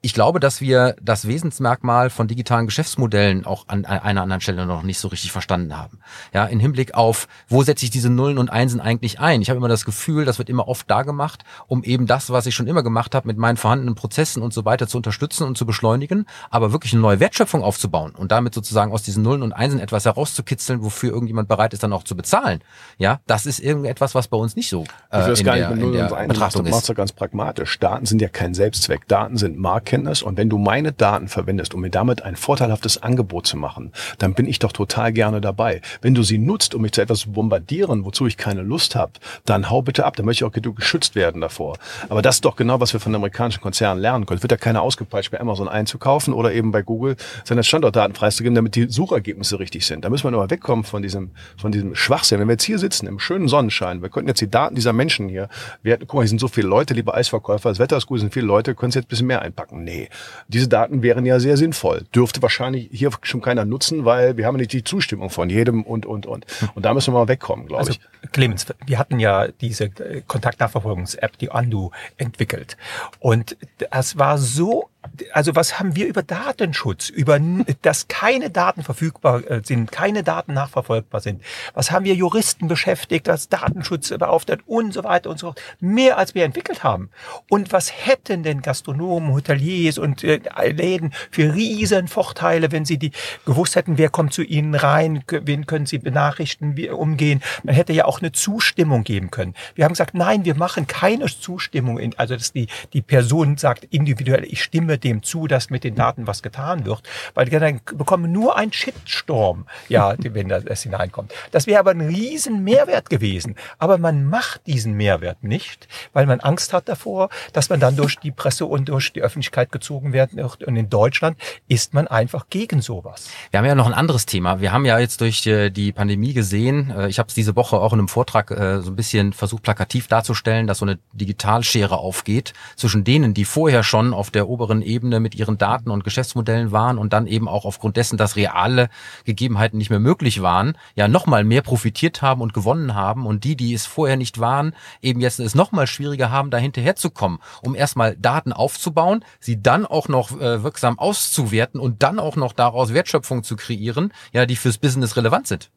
[0.00, 4.84] ich glaube, dass wir das Wesensmerkmal von digitalen Geschäftsmodellen auch an einer anderen Stelle noch
[4.84, 5.98] nicht so richtig verstanden haben.
[6.32, 9.42] Ja, in Hinblick auf, wo setze ich diese Nullen und Einsen eigentlich ein?
[9.42, 12.46] Ich habe immer das Gefühl, das wird immer oft da gemacht, um eben das, was
[12.46, 15.58] ich schon immer gemacht habe, mit meinen vorhandenen Prozessen und so weiter zu unterstützen und
[15.58, 19.52] zu beschleunigen, aber wirklich eine neue Wertschöpfung aufzubauen und damit sozusagen aus diesen Nullen und
[19.52, 22.62] Einsen etwas herauszukitzeln, wofür irgendjemand bereit ist, dann auch zu bezahlen.
[22.98, 25.70] Ja, das ist irgendetwas, was bei uns nicht so äh, will es in gar der,
[25.70, 26.64] nicht mit in der Betrachtung machen.
[26.66, 26.88] Du machst ist.
[26.88, 27.80] ja ganz pragmatisch.
[27.80, 29.08] Daten sind ja kein Selbstzweck.
[29.08, 29.58] Daten sind
[29.88, 30.22] Marktkenntnis.
[30.22, 34.34] Und wenn du meine Daten verwendest, um mir damit ein vorteilhaftes Angebot zu machen, dann
[34.34, 35.80] bin ich doch total gerne dabei.
[36.02, 39.12] Wenn du sie nutzt, um mich zu etwas zu bombardieren, wozu ich keine Lust habe,
[39.44, 40.16] dann hau bitte ab.
[40.16, 41.76] Dann möchte ich auch geschützt werden davor.
[42.08, 44.38] Aber das ist doch genau, was wir von amerikanischen Konzernen lernen können.
[44.38, 48.54] Es wird ja keiner ausgepeitscht, bei Amazon einzukaufen oder eben bei Google seine Standortdaten preiszugeben,
[48.54, 50.04] damit die Suchergebnisse richtig sind.
[50.04, 52.40] Da müssen wir nur wegkommen von diesem, von diesem Schwachsinn.
[52.40, 55.28] Wenn wir jetzt hier sitzen, im schönen Sonnenschein, wir könnten jetzt die Daten dieser Menschen
[55.28, 55.48] hier,
[55.82, 58.20] wir hätten, guck mal, hier sind so viele Leute, liebe Eisverkäufer, das Wetter ist gut,
[58.20, 59.77] sind viele Leute, können Sie jetzt ein bisschen mehr einpacken?
[59.84, 60.08] Nee.
[60.48, 62.04] Diese Daten wären ja sehr sinnvoll.
[62.14, 66.06] Dürfte wahrscheinlich hier schon keiner nutzen, weil wir haben nicht die Zustimmung von jedem und,
[66.06, 66.46] und, und.
[66.74, 68.00] Und da müssen wir mal wegkommen, glaube Also ich.
[68.32, 72.76] Clemens, wir hatten ja diese äh, Kontaktnachverfolgungs-App, die Undo, entwickelt.
[73.20, 73.56] Und
[73.90, 74.88] das war so
[75.32, 77.38] also was haben wir über Datenschutz, über
[77.82, 81.42] dass keine Daten verfügbar äh, sind, keine Daten nachverfolgbar sind?
[81.74, 85.62] Was haben wir Juristen beschäftigt, als Datenschutz beauftragt und so weiter und so fort?
[85.80, 87.10] Mehr als wir entwickelt haben.
[87.48, 90.40] Und was hätten denn Gastronomen, Hoteliers und äh,
[90.70, 93.12] Läden für riesen Vorteile, wenn sie die
[93.44, 97.42] gewusst hätten, wer kommt zu ihnen rein, wen können sie benachrichten, wie umgehen?
[97.64, 99.54] Man hätte ja auch eine Zustimmung geben können.
[99.74, 103.84] Wir haben gesagt, nein, wir machen keine Zustimmung, in, also dass die die Person sagt
[103.84, 107.02] individuell, ich stimme dem zu, dass mit den Daten was getan wird,
[107.34, 111.32] weil die dann bekommen nur ein Shitstorm, ja, wenn das hineinkommt.
[111.50, 113.56] Das wäre aber ein riesen Mehrwert gewesen.
[113.78, 118.16] Aber man macht diesen Mehrwert nicht, weil man Angst hat davor, dass man dann durch
[118.16, 120.64] die Presse und durch die Öffentlichkeit gezogen werden wird.
[120.64, 123.28] Und in Deutschland ist man einfach gegen sowas.
[123.50, 124.60] Wir haben ja noch ein anderes Thema.
[124.60, 127.76] Wir haben ja jetzt durch äh, die Pandemie gesehen, äh, ich habe es diese Woche
[127.76, 131.98] auch in einem Vortrag äh, so ein bisschen versucht plakativ darzustellen, dass so eine Digitalschere
[131.98, 136.72] aufgeht zwischen denen, die vorher schon auf der oberen Ebene mit ihren Daten und Geschäftsmodellen
[136.72, 138.88] waren und dann eben auch aufgrund dessen, dass reale
[139.24, 143.54] Gegebenheiten nicht mehr möglich waren, ja nochmal mehr profitiert haben und gewonnen haben und die,
[143.54, 148.16] die es vorher nicht waren, eben jetzt es nochmal schwieriger haben, da hinterherzukommen, um erstmal
[148.16, 153.44] Daten aufzubauen, sie dann auch noch äh, wirksam auszuwerten und dann auch noch daraus Wertschöpfung
[153.44, 155.70] zu kreieren, ja, die fürs Business relevant sind.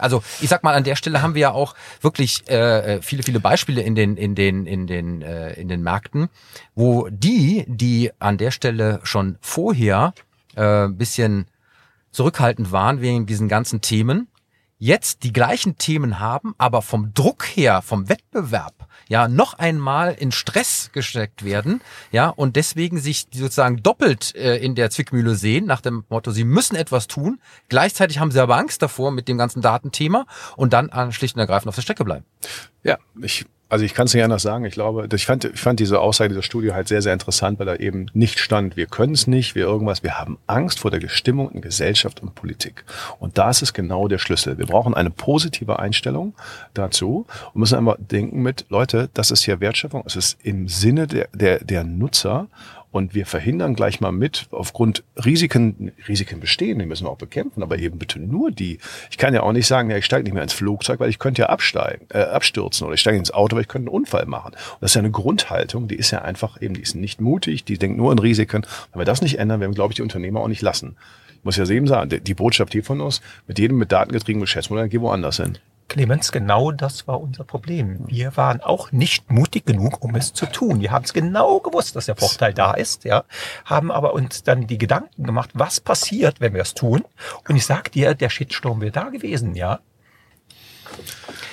[0.00, 3.22] Also ich sag mal, an der Stelle haben wir ja auch wirklich äh, äh, viele,
[3.22, 6.28] viele Beispiele in den, in den, in den, äh, in den Märkten,
[6.74, 10.14] wo die, die an der Stelle schon vorher
[10.56, 11.46] äh, bisschen
[12.12, 14.28] zurückhaltend waren wegen diesen ganzen Themen,
[14.80, 20.32] jetzt die gleichen Themen haben, aber vom Druck her, vom Wettbewerb, ja, noch einmal in
[20.32, 25.82] Stress gesteckt werden, ja, und deswegen sich sozusagen doppelt äh, in der Zwickmühle sehen, nach
[25.82, 29.60] dem Motto, sie müssen etwas tun, gleichzeitig haben sie aber Angst davor mit dem ganzen
[29.60, 32.24] Datenthema und dann an schlicht und ergreifend auf der Strecke bleiben.
[32.82, 34.64] Ja, ich also ich kann es nicht anders sagen.
[34.64, 37.66] Ich glaube, ich fand, ich fand diese Aussage dieser Studie halt sehr, sehr interessant, weil
[37.66, 41.00] da eben nicht stand, wir können es nicht, wir irgendwas, wir haben Angst vor der
[41.00, 42.84] Gestimmung in Gesellschaft und Politik.
[43.20, 44.58] Und da ist genau der Schlüssel.
[44.58, 46.34] Wir brauchen eine positive Einstellung
[46.74, 51.06] dazu und müssen einfach denken mit, Leute, das ist ja Wertschöpfung, es ist im Sinne
[51.06, 52.48] der, der, der Nutzer
[52.92, 57.62] und wir verhindern gleich mal mit, aufgrund Risiken, Risiken bestehen, die müssen wir auch bekämpfen,
[57.62, 58.78] aber eben bitte nur die.
[59.10, 61.18] Ich kann ja auch nicht sagen, ja, ich steige nicht mehr ins Flugzeug, weil ich
[61.18, 64.26] könnte ja absteigen, äh, abstürzen oder ich steige ins Auto, weil ich könnte einen Unfall
[64.26, 64.52] machen.
[64.54, 67.64] Und das ist ja eine Grundhaltung, die ist ja einfach eben, die ist nicht mutig,
[67.64, 68.66] die denkt nur an Risiken.
[68.92, 70.96] Wenn wir das nicht ändern, werden wir, glaube ich, die Unternehmer auch nicht lassen.
[71.42, 75.00] Muss ja eben sagen, die Botschaft hier von uns, mit jedem mit datengetriebenen Geschäftsmodell, geh
[75.00, 75.58] woanders hin.
[75.90, 77.98] Clemens, genau das war unser Problem.
[78.06, 80.80] Wir waren auch nicht mutig genug, um es zu tun.
[80.80, 83.24] Wir haben es genau gewusst, dass der Vorteil da ist, ja,
[83.64, 87.04] haben aber uns dann die Gedanken gemacht, was passiert, wenn wir es tun.
[87.48, 89.80] Und ich sag dir, der Shitstorm wäre da gewesen, ja.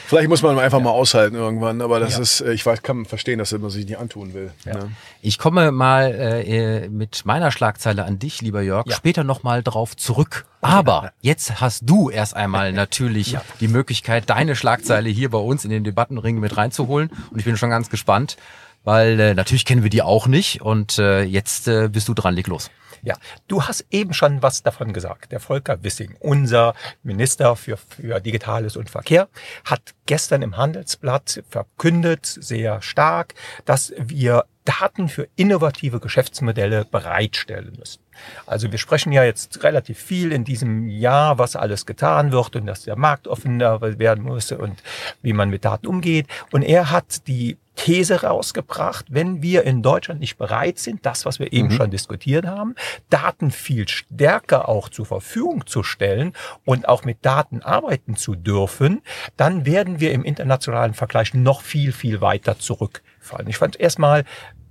[0.08, 0.84] Vielleicht muss man einfach ja.
[0.86, 2.22] mal aushalten irgendwann, aber das ja.
[2.22, 4.52] ist, äh, ich weiß, kann verstehen, dass man sich nicht antun will.
[4.64, 4.76] Ja.
[4.76, 4.92] Ne?
[5.22, 10.46] Ich komme mal äh, mit meiner Schlagzeile an dich, lieber Jörg, später nochmal drauf zurück.
[10.62, 15.72] Aber jetzt hast du erst einmal natürlich die Möglichkeit, deine Schlagzeile hier bei uns in
[15.72, 17.12] den Debattenring mit reinzuholen.
[17.30, 18.38] Und ich bin schon ganz gespannt,
[18.86, 20.62] weil äh, natürlich kennen wir die auch nicht.
[20.62, 22.72] Und äh, jetzt äh, bist du dran, leg los.
[23.04, 23.16] Ja,
[23.48, 25.32] du hast eben schon was davon gesagt.
[25.32, 29.30] Der Volker Wissing, unser Minister für, für Digitales und Verkehr,
[29.66, 33.34] hat gestern im Handelsblatt verkündet, sehr stark,
[33.66, 38.02] dass wir Daten für innovative Geschäftsmodelle bereitstellen müssen.
[38.46, 42.66] Also wir sprechen ja jetzt relativ viel in diesem Jahr, was alles getan wird und
[42.66, 44.84] dass der Markt offener werden muss und
[45.22, 46.28] wie man mit Daten umgeht.
[46.52, 51.40] Und er hat die These rausgebracht, wenn wir in Deutschland nicht bereit sind, das, was
[51.40, 51.74] wir eben mhm.
[51.74, 52.76] schon diskutiert haben,
[53.12, 56.34] Daten viel stärker auch zur Verfügung zu stellen
[56.66, 59.04] und auch mit Daten arbeiten zu dürfen,
[59.38, 63.48] dann werden wir im internationalen Vergleich noch viel, viel weiter zurückfallen.
[63.48, 64.26] Ich fand erstmal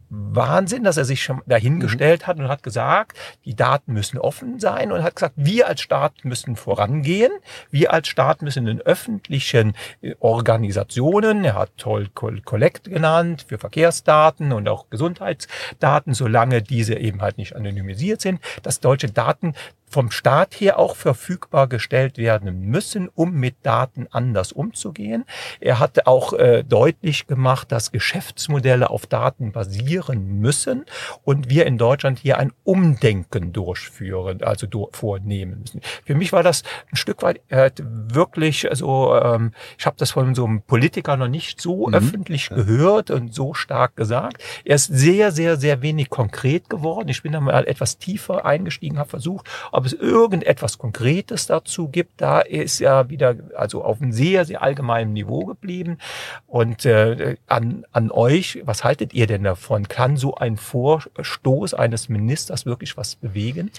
[0.09, 2.27] Wahnsinn, dass er sich schon dahingestellt mhm.
[2.27, 6.25] hat und hat gesagt, die Daten müssen offen sein und hat gesagt, wir als Staat
[6.25, 7.33] müssen vorangehen,
[7.71, 14.53] wir als Staat müssen in öffentlichen äh, Organisationen, er hat Toll Collect genannt, für Verkehrsdaten
[14.53, 19.55] und auch Gesundheitsdaten, solange diese eben halt nicht anonymisiert sind, dass deutsche Daten
[19.89, 25.25] vom Staat her auch verfügbar gestellt werden müssen, um mit Daten anders umzugehen.
[25.61, 30.85] Er hatte auch äh, deutlich gemacht, dass Geschäftsmodelle auf Daten basieren müssen
[31.25, 35.81] und wir in Deutschland hier ein Umdenken durchführen, also do, vornehmen müssen.
[36.05, 40.35] Für mich war das ein Stück weit äh, wirklich so, ähm, ich habe das von
[40.35, 41.95] so einem Politiker noch nicht so mhm.
[41.95, 42.57] öffentlich ja.
[42.57, 44.43] gehört und so stark gesagt.
[44.65, 47.09] Er ist sehr, sehr, sehr wenig konkret geworden.
[47.09, 52.23] Ich bin da mal etwas tiefer eingestiegen, habe versucht, Ob es irgendetwas Konkretes dazu gibt,
[52.23, 55.99] da ist ja wieder also auf einem sehr, sehr allgemeinen Niveau geblieben.
[56.47, 59.87] Und äh, an, an euch, was haltet ihr denn davon?
[59.87, 63.71] Kann so ein Vorstoß eines Ministers wirklich was bewegen?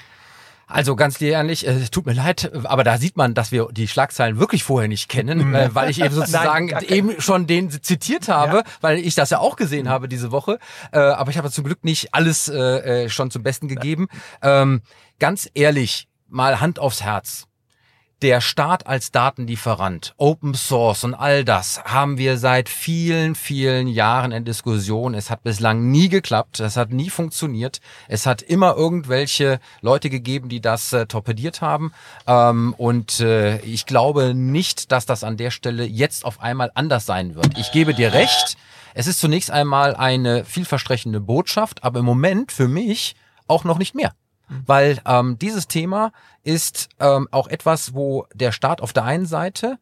[0.67, 3.87] Also ganz ehrlich, äh, es tut mir leid, aber da sieht man, dass wir die
[3.87, 5.55] Schlagzeilen wirklich vorher nicht kennen, mhm.
[5.55, 8.63] äh, weil ich eben sozusagen Nein, eben schon den zitiert habe, ja.
[8.81, 9.89] weil ich das ja auch gesehen mhm.
[9.89, 10.59] habe diese Woche.
[10.91, 12.51] Äh, aber ich habe zum Glück nicht alles
[13.07, 14.07] schon zum Besten gegeben.
[14.41, 14.81] Ähm,
[15.19, 17.47] ganz ehrlich, mal Hand aufs Herz
[18.21, 24.31] der Staat als Datenlieferant, Open Source und all das haben wir seit vielen, vielen Jahren
[24.31, 25.13] in Diskussion.
[25.13, 27.79] Es hat bislang nie geklappt, es hat nie funktioniert.
[28.07, 31.91] Es hat immer irgendwelche Leute gegeben, die das äh, torpediert haben.
[32.25, 37.05] Ähm, und äh, ich glaube nicht, dass das an der Stelle jetzt auf einmal anders
[37.05, 37.57] sein wird.
[37.57, 38.57] Ich gebe dir recht.
[38.95, 43.15] Es ist zunächst einmal eine vielversprechende Botschaft, aber im Moment für mich
[43.47, 44.13] auch noch nicht mehr
[44.65, 46.11] weil ähm, dieses Thema
[46.43, 49.77] ist ähm, auch etwas, wo der Staat auf der einen Seite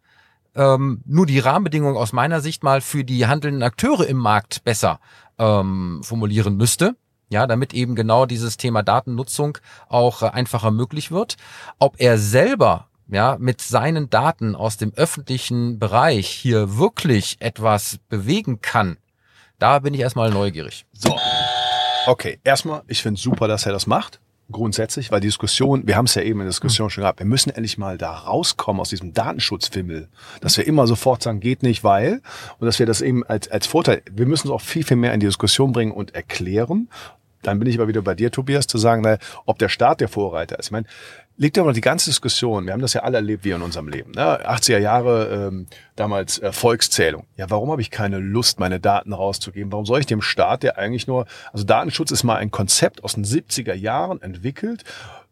[0.55, 4.99] ähm, nur die Rahmenbedingungen aus meiner Sicht mal für die handelnden Akteure im Markt besser
[5.37, 6.95] ähm, formulieren müsste.
[7.29, 9.57] Ja, damit eben genau dieses Thema Datennutzung
[9.89, 11.37] auch äh, einfacher möglich wird.
[11.79, 18.61] Ob er selber ja, mit seinen Daten aus dem öffentlichen Bereich hier wirklich etwas bewegen
[18.61, 18.97] kann,
[19.57, 20.85] da bin ich erstmal neugierig.
[20.93, 21.17] So.
[22.05, 24.19] Okay, erstmal, ich finde super, dass er das macht
[24.51, 27.25] grundsätzlich, weil die Diskussion, wir haben es ja eben in der Diskussion schon gehabt, wir
[27.25, 30.07] müssen endlich mal da rauskommen aus diesem Datenschutzfimmel,
[30.41, 32.21] dass wir immer sofort sagen, geht nicht, weil,
[32.59, 35.13] und dass wir das eben als, als Vorteil, wir müssen es auch viel, viel mehr
[35.13, 36.89] in die Diskussion bringen und erklären.
[37.41, 40.07] Dann bin ich aber wieder bei dir, Tobias, zu sagen, na, ob der Staat der
[40.07, 40.67] Vorreiter ist.
[40.67, 40.87] Ich meine,
[41.37, 44.11] liegt aber die ganze Diskussion, wir haben das ja alle erlebt wie in unserem Leben.
[44.11, 44.21] Ne?
[44.21, 47.25] 80er Jahre, ähm, damals äh, Volkszählung.
[47.35, 49.71] Ja, warum habe ich keine Lust, meine Daten rauszugeben?
[49.71, 53.15] Warum soll ich dem Staat, der eigentlich nur, also Datenschutz ist mal ein Konzept aus
[53.15, 54.83] den 70er Jahren entwickelt,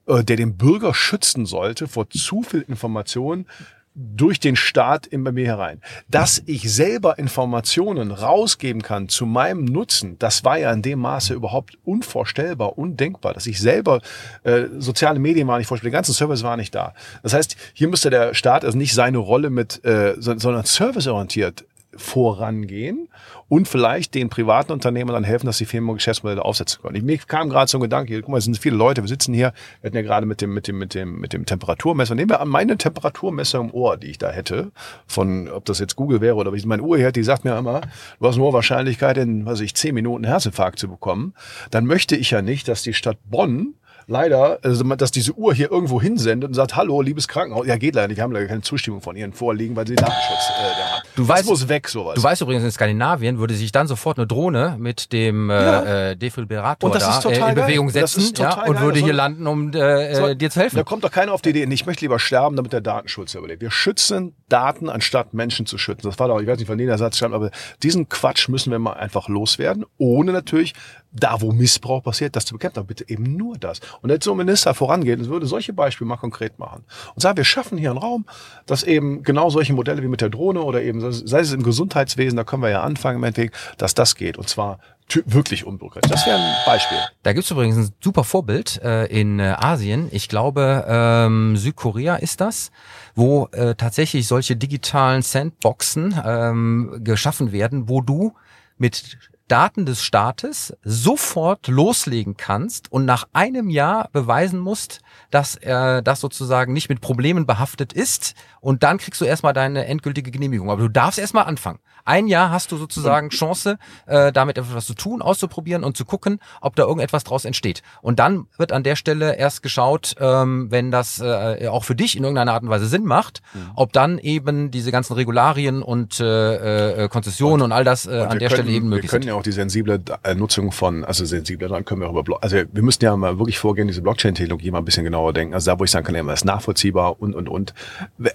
[0.08, 3.48] äh, der den Bürger schützen sollte vor zu viel Informationen,
[3.96, 5.82] durch den Staat in bei mir herein.
[6.08, 11.34] Dass ich selber Informationen rausgeben kann zu meinem Nutzen, das war ja in dem Maße
[11.34, 13.34] überhaupt unvorstellbar, undenkbar.
[13.34, 14.02] Dass ich selber,
[14.44, 16.94] äh, soziale Medien waren nicht vorstellbar, der ganze Service war nicht da.
[17.22, 21.66] Das heißt, hier müsste der Staat also nicht seine Rolle mit, äh, sondern serviceorientiert
[21.96, 23.10] vorangehen
[23.50, 26.96] und vielleicht den privaten Unternehmen dann helfen, dass sie Firmen Geschäftsmodelle aufsetzen können.
[26.96, 29.08] Ich, mir kam gerade so ein Gedanke, hier, guck mal, es sind viele Leute, wir
[29.08, 32.16] sitzen hier, wir hatten ja gerade mit dem, mit dem, mit dem, mit dem Temperaturmesser,
[32.16, 34.72] nehmen wir an meine Temperaturmesser im Ohr, die ich da hätte,
[35.08, 37.82] von, ob das jetzt Google wäre oder wie meine Uhr hier, die sagt mir immer,
[38.20, 41.34] du hast nur Wahrscheinlichkeit, in, was ich, zehn Minuten Herzinfarkt zu bekommen,
[41.72, 43.76] dann möchte ich ja nicht, dass die Stadt Bonn
[44.08, 47.68] leider, also, dass diese Uhr hier irgendwo hinsendet und sagt, hallo, liebes Krankenhaus.
[47.68, 48.18] Ja, geht leider nicht.
[48.18, 50.83] Wir haben leider keine Zustimmung von Ihren Vorliegen, weil sie Datenschutz äh.
[51.16, 52.16] Du das weißt, muss weg, sowas.
[52.16, 56.10] Du weißt übrigens, in Skandinavien würde sich dann sofort eine Drohne mit dem äh, ja.
[56.10, 60.34] äh, Defibrillator da äh, in Bewegung setzen ja, und würde hier landen, um äh, so,
[60.34, 60.76] dir zu helfen.
[60.76, 63.62] Da kommt doch keiner auf die Idee, ich möchte lieber sterben, damit der Datenschutz überlebt.
[63.62, 66.08] Wir schützen Daten, anstatt Menschen zu schützen.
[66.08, 67.52] Das war doch, ich weiß nicht, von denen der Satz stammt, aber
[67.82, 70.74] diesen Quatsch müssen wir mal einfach loswerden, ohne natürlich
[71.14, 72.80] da, wo Missbrauch passiert, das zu bekämpfen.
[72.80, 73.80] Aber bitte eben nur das.
[74.02, 76.84] Und jetzt so ein Minister vorangeht und würde solche Beispiele mal konkret machen.
[77.16, 78.26] Und sagen, wir schaffen hier einen Raum,
[78.66, 82.36] dass eben genau solche Modelle wie mit der Drohne oder eben, sei es im Gesundheitswesen,
[82.38, 84.38] da können wir ja anfangen im Endeffekt, dass das geht.
[84.38, 84.80] Und zwar
[85.26, 86.10] wirklich unbürokratisch.
[86.10, 86.98] Das wäre ein Beispiel.
[87.24, 90.08] Da gibt's übrigens ein super Vorbild äh, in äh, Asien.
[90.12, 92.72] Ich glaube, ähm, Südkorea ist das,
[93.14, 98.34] wo äh, tatsächlich solche digitalen Sandboxen ähm, geschaffen werden, wo du
[98.78, 99.18] mit
[99.54, 106.22] Daten des Staates sofort loslegen kannst und nach einem Jahr beweisen musst, dass er das
[106.22, 110.72] sozusagen nicht mit Problemen behaftet ist und dann kriegst du erstmal deine endgültige Genehmigung.
[110.72, 111.78] Aber du darfst erstmal anfangen.
[112.04, 113.78] Ein Jahr hast du sozusagen Chance,
[114.08, 117.84] äh, damit etwas zu tun, auszuprobieren und zu gucken, ob da irgendetwas draus entsteht.
[118.02, 122.18] Und dann wird an der Stelle erst geschaut, ähm, wenn das äh, auch für dich
[122.18, 123.72] in irgendeiner Art und Weise Sinn macht, mhm.
[123.76, 128.10] ob dann eben diese ganzen Regularien und äh, äh, Konzessionen und, und all das äh,
[128.10, 129.26] an der können, Stelle eben möglich sind.
[129.26, 132.58] Ja auch die sensible äh, Nutzung von, also sensible, dann können wir auch über, also
[132.72, 135.54] wir müssen ja mal wirklich vorgehen, diese Blockchain-Technologie mal ein bisschen genauer denken.
[135.54, 137.74] Also da, wo ich sagen kann, ja, ist nachvollziehbar und, und, und.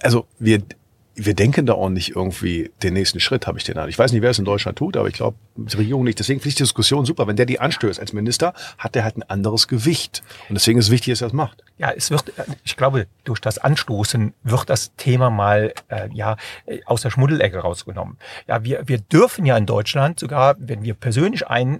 [0.01, 0.61] Also wir,
[1.25, 3.89] wir denken da auch nicht irgendwie den nächsten Schritt, habe ich den an.
[3.89, 6.19] Ich weiß nicht, wer es in Deutschland tut, aber ich glaube, die Regierung nicht.
[6.19, 7.27] Deswegen finde ich die Diskussion super.
[7.27, 10.23] Wenn der die anstößt als Minister, hat der halt ein anderes Gewicht.
[10.47, 11.63] Und deswegen ist es wichtig, dass er das macht.
[11.77, 12.31] Ja, es wird,
[12.63, 16.37] ich glaube, durch das Anstoßen wird das Thema mal äh, ja
[16.85, 18.17] aus der Schmuddelecke rausgenommen.
[18.47, 21.79] Ja, wir, wir dürfen ja in Deutschland sogar, wenn wir persönlich ein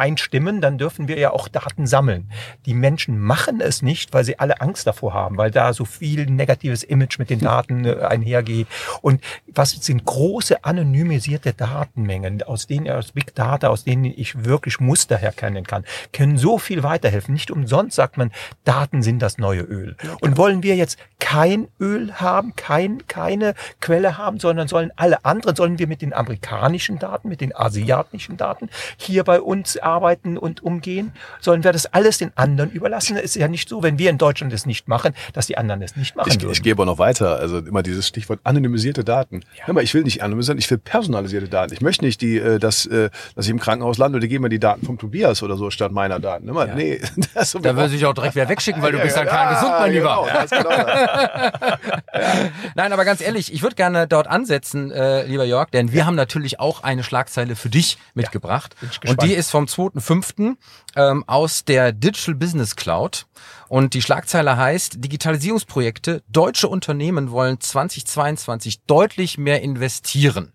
[0.00, 2.30] einstimmen, dann dürfen wir ja auch Daten sammeln.
[2.64, 6.24] Die Menschen machen es nicht, weil sie alle Angst davor haben, weil da so viel
[6.26, 8.66] negatives Image mit den Daten äh, einhergeht.
[9.02, 14.80] Und was sind große anonymisierte Datenmengen, aus denen aus Big Data, aus denen ich wirklich
[14.80, 15.84] Muster erkennen kann,
[16.14, 17.34] können so viel weiterhelfen.
[17.34, 18.32] Nicht umsonst sagt man,
[18.64, 19.96] Daten sind das neue Öl.
[20.22, 25.56] Und wollen wir jetzt kein Öl haben, kein, keine Quelle haben, sondern sollen alle anderen,
[25.56, 30.62] sollen wir mit den amerikanischen Daten, mit den asiatischen Daten hier bei uns arbeiten und
[30.62, 31.12] umgehen?
[31.40, 33.16] Sollen wir das alles den anderen überlassen?
[33.16, 35.82] Es ist ja nicht so, wenn wir in Deutschland es nicht machen, dass die anderen
[35.82, 36.52] es nicht machen Ich, würden.
[36.52, 37.36] ich gehe aber noch weiter.
[37.38, 39.40] Also immer dieses Stichwort anonymisierte Daten.
[39.58, 39.66] Ja.
[39.66, 41.72] Hör mal, ich will nicht anonymisieren, ich will personalisierte Daten.
[41.74, 44.42] Ich möchte nicht, die, äh, dass, äh, dass ich im Krankenhaus lande und die geben
[44.42, 46.46] mir die Daten vom Tobias oder so statt meiner Daten.
[46.46, 46.74] Hör mal, Ja.
[46.74, 47.00] Nee,
[47.34, 49.92] das Da würde ich auch direkt wieder wegschicken, weil du bist dann kein gesund, mein
[49.92, 50.38] genau, Lieber.
[50.40, 51.78] das genau das.
[52.74, 56.14] Nein, aber ganz ehrlich, ich würde gerne dort ansetzen, äh, lieber Jörg, denn wir haben
[56.14, 58.74] natürlich auch eine Schlagzeile für dich mitgebracht.
[59.06, 60.56] und die ist vom 2.5.
[60.96, 63.26] Ähm, aus der Digital Business Cloud.
[63.68, 70.52] Und die Schlagzeile heißt, Digitalisierungsprojekte, deutsche Unternehmen wollen 2022 deutlich mehr investieren.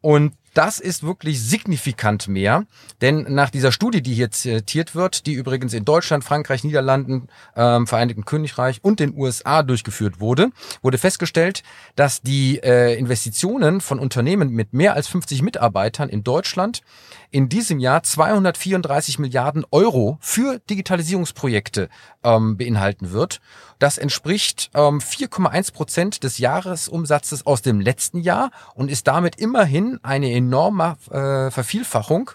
[0.00, 2.64] Und das ist wirklich signifikant mehr,
[3.00, 7.88] denn nach dieser Studie, die hier zitiert wird, die übrigens in Deutschland, Frankreich, Niederlanden, ähm,
[7.88, 10.50] Vereinigten Königreich und den USA durchgeführt wurde,
[10.80, 11.64] wurde festgestellt,
[11.96, 16.82] dass die äh, Investitionen von Unternehmen mit mehr als 50 Mitarbeitern in Deutschland
[17.34, 21.88] in diesem Jahr 234 Milliarden Euro für Digitalisierungsprojekte
[22.22, 23.40] ähm, beinhalten wird.
[23.80, 29.98] Das entspricht ähm, 4,1 Prozent des Jahresumsatzes aus dem letzten Jahr und ist damit immerhin
[30.04, 32.30] eine enorme äh, Vervielfachung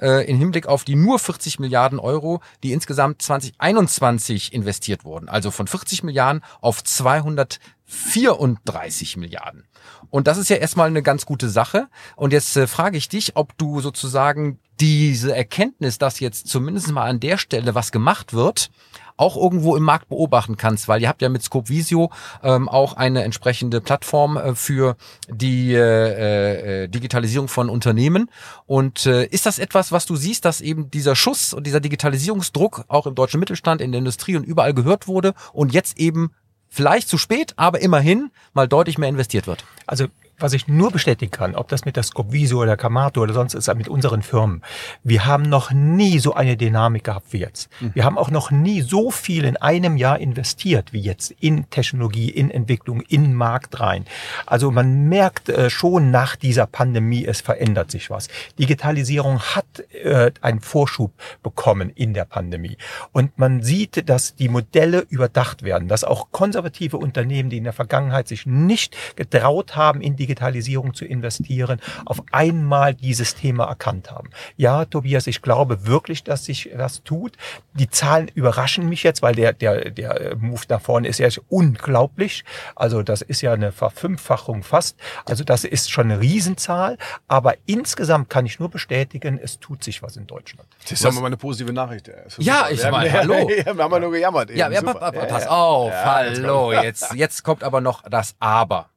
[0.00, 5.28] äh, im Hinblick auf die nur 40 Milliarden Euro, die insgesamt 2021 investiert wurden.
[5.28, 9.64] Also von 40 Milliarden auf 234 Milliarden.
[10.10, 11.86] Und das ist ja erstmal eine ganz gute Sache.
[12.16, 17.08] Und jetzt äh, frage ich dich, ob du sozusagen diese Erkenntnis, dass jetzt zumindest mal
[17.08, 18.70] an der Stelle was gemacht wird,
[19.16, 22.10] auch irgendwo im Markt beobachten kannst, weil ihr habt ja mit Scope Visio
[22.42, 24.96] ähm, auch eine entsprechende Plattform äh, für
[25.28, 28.30] die äh, äh, Digitalisierung von Unternehmen.
[28.66, 32.84] Und äh, ist das etwas, was du siehst, dass eben dieser Schuss und dieser Digitalisierungsdruck
[32.88, 36.30] auch im deutschen Mittelstand, in der Industrie und überall gehört wurde und jetzt eben
[36.68, 39.64] vielleicht zu spät, aber immerhin mal deutlich mehr investiert wird?
[39.86, 40.06] Also
[40.38, 43.72] was ich nur bestätigen kann, ob das mit der Scopvisio oder Kamato oder sonst ist,
[43.74, 44.62] mit unseren Firmen,
[45.02, 47.70] wir haben noch nie so eine Dynamik gehabt wie jetzt.
[47.94, 52.30] Wir haben auch noch nie so viel in einem Jahr investiert wie jetzt in Technologie,
[52.30, 54.04] in Entwicklung, in Markt rein.
[54.44, 58.28] Also man merkt äh, schon nach dieser Pandemie, es verändert sich was.
[58.58, 61.12] Digitalisierung hat äh, einen Vorschub
[61.42, 62.76] bekommen in der Pandemie.
[63.12, 67.72] Und man sieht, dass die Modelle überdacht werden, dass auch konservative Unternehmen, die in der
[67.72, 74.30] Vergangenheit sich nicht getraut haben, in Digitalisierung zu investieren, auf einmal dieses Thema erkannt haben.
[74.56, 77.36] Ja, Tobias, ich glaube wirklich, dass sich das tut.
[77.74, 82.44] Die Zahlen überraschen mich jetzt, weil der, der, der Move nach vorne ist ja unglaublich.
[82.74, 84.96] Also das ist ja eine Verfünffachung fast.
[85.24, 86.98] Also das ist schon eine Riesenzahl.
[87.28, 90.68] Aber insgesamt kann ich nur bestätigen, es tut sich was in Deutschland.
[90.82, 92.10] Das ist ja mal eine positive Nachricht.
[92.38, 93.48] Ja, ich haben, hallo.
[93.48, 94.50] wir haben ja nur gejammert.
[94.50, 94.74] Ja, eben.
[94.74, 98.90] ja, Ja, pass auf, hallo, jetzt, jetzt kommt aber noch das Aber.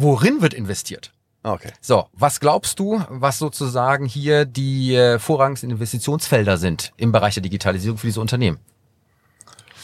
[0.00, 1.12] Worin wird investiert?
[1.42, 1.72] Okay.
[1.80, 7.42] So, was glaubst du, was sozusagen hier die äh, vorrangigen Investitionsfelder sind im Bereich der
[7.42, 8.58] Digitalisierung für diese Unternehmen?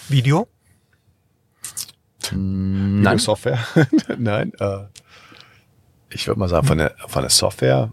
[0.09, 0.47] Video?
[2.31, 3.19] Nein.
[3.19, 3.59] Software?
[4.17, 4.53] Nein.
[4.61, 4.85] Äh,
[6.11, 7.91] ich würde mal sagen, von der, von der Software,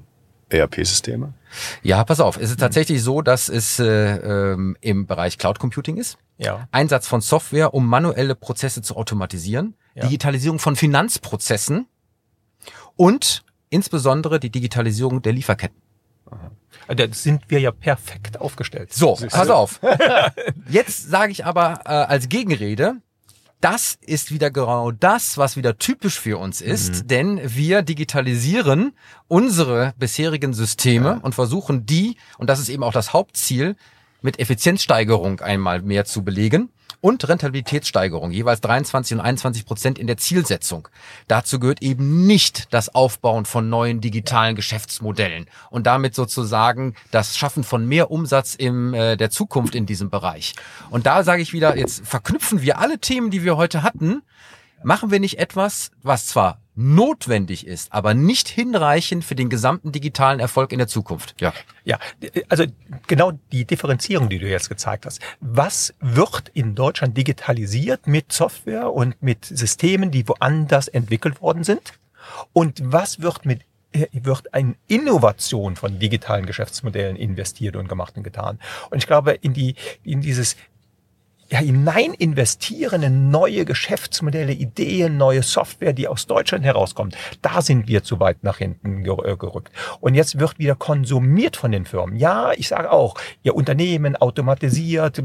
[0.50, 1.34] ERP-Systeme.
[1.82, 2.38] Ja, pass auf.
[2.38, 6.20] Es ist tatsächlich so, dass es äh, ähm, im Bereich Cloud Computing ist.
[6.38, 6.68] Ja.
[6.72, 9.76] Einsatz von Software, um manuelle Prozesse zu automatisieren.
[9.96, 10.04] Ja.
[10.04, 11.88] Digitalisierung von Finanzprozessen
[13.02, 15.82] und insbesondere die Digitalisierung der Lieferketten.
[16.88, 18.94] Da sind wir ja perfekt aufgestellt.
[18.94, 19.80] So, pass auf.
[20.70, 22.98] Jetzt sage ich aber äh, als Gegenrede,
[23.60, 28.94] das ist wieder genau das, was wieder typisch für uns ist, denn wir digitalisieren
[29.28, 33.78] unsere bisherigen Systeme und versuchen die, und das ist eben auch das Hauptziel,
[34.22, 36.70] mit Effizienzsteigerung einmal mehr zu belegen
[37.02, 40.88] und Rentabilitätssteigerung, jeweils 23 und 21 Prozent in der Zielsetzung.
[41.28, 47.64] Dazu gehört eben nicht das Aufbauen von neuen digitalen Geschäftsmodellen und damit sozusagen das Schaffen
[47.64, 50.56] von mehr Umsatz in äh, der Zukunft in diesem Bereich.
[50.92, 54.22] Und da sage ich wieder, jetzt verknüpfen wir alle Themen, die wir heute hatten,
[54.84, 60.40] machen wir nicht etwas, was zwar notwendig ist, aber nicht hinreichend für den gesamten digitalen
[60.40, 61.36] Erfolg in der Zukunft.
[61.40, 61.54] Ja.
[61.84, 62.00] Ja,
[62.48, 62.66] also
[63.08, 65.20] genau die Differenzierung, die du jetzt gezeigt hast.
[65.40, 71.94] Was wird in Deutschland digitalisiert mit Software und mit Systemen, die woanders entwickelt worden sind?
[72.54, 73.62] Und was wird mit
[73.94, 78.58] äh, wird in Innovation von digitalen Geschäftsmodellen investiert und gemacht und getan.
[78.90, 80.56] Und ich glaube, in die, in dieses
[81.52, 87.18] ja, hinein investieren in neue Geschäftsmodelle, Ideen, neue Software, die aus Deutschland herauskommt.
[87.42, 89.70] Da sind wir zu weit nach hinten äh, gerückt.
[90.00, 92.16] Und jetzt wird wieder konsumiert von den Firmen.
[92.16, 95.22] Ja, ich sage auch, ihr Unternehmen automatisiert,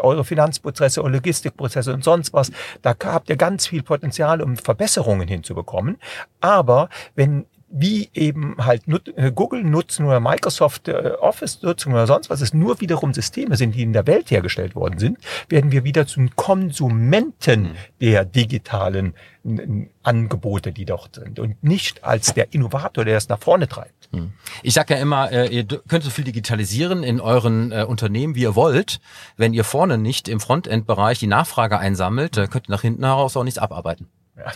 [0.00, 2.50] eure Finanzprozesse, eure Logistikprozesse und sonst was.
[2.82, 5.98] Da habt ihr ganz viel Potenzial, um Verbesserungen hinzubekommen.
[6.40, 8.82] Aber wenn wie eben halt
[9.16, 13.56] äh, Google nutzen oder Microsoft äh, Office nutzen oder sonst was, es nur wiederum Systeme
[13.56, 15.18] sind, die in der Welt hergestellt worden sind,
[15.48, 17.74] werden wir wieder zum Konsumenten mhm.
[18.00, 19.14] der digitalen
[20.02, 24.12] Angebote, die dort sind und nicht als der Innovator, der es nach vorne treibt.
[24.12, 24.32] Mhm.
[24.64, 28.56] Ich sage ja immer, äh, ihr könnt so viel digitalisieren in euren Unternehmen, wie ihr
[28.56, 29.00] wollt.
[29.36, 33.44] Wenn ihr vorne nicht im Frontend-Bereich die Nachfrage einsammelt, könnt ihr nach hinten heraus auch
[33.44, 34.08] nichts abarbeiten.
[34.36, 34.52] Ja.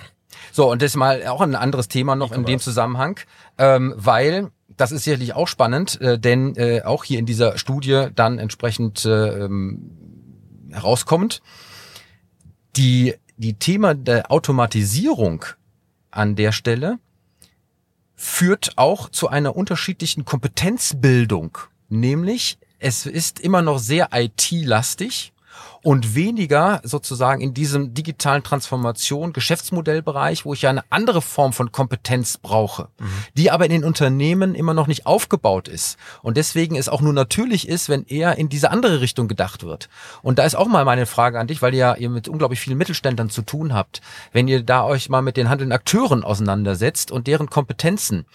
[0.53, 3.21] So, und das ist mal auch ein anderes Thema noch in dem Zusammenhang,
[3.59, 8.09] ähm, weil das ist sicherlich auch spannend, äh, denn äh, auch hier in dieser Studie
[8.15, 9.91] dann entsprechend äh, ähm,
[10.71, 11.43] herauskommt,
[12.77, 15.45] die, die Thema der Automatisierung
[16.11, 16.99] an der Stelle
[18.15, 21.59] führt auch zu einer unterschiedlichen Kompetenzbildung.
[21.89, 25.34] Nämlich, es ist immer noch sehr IT-lastig
[25.83, 31.71] und weniger sozusagen in diesem digitalen Transformation, Geschäftsmodellbereich, wo ich ja eine andere Form von
[31.73, 33.07] Kompetenz brauche, mhm.
[33.37, 35.97] die aber in den Unternehmen immer noch nicht aufgebaut ist.
[36.23, 39.89] Und deswegen es auch nur natürlich ist, wenn eher in diese andere Richtung gedacht wird.
[40.23, 42.61] Und da ist auch mal meine Frage an dich, weil ihr ja ihr mit unglaublich
[42.61, 44.01] vielen Mittelständlern zu tun habt.
[44.33, 48.27] Wenn ihr da euch mal mit den handelnden Akteuren auseinandersetzt und deren Kompetenzen,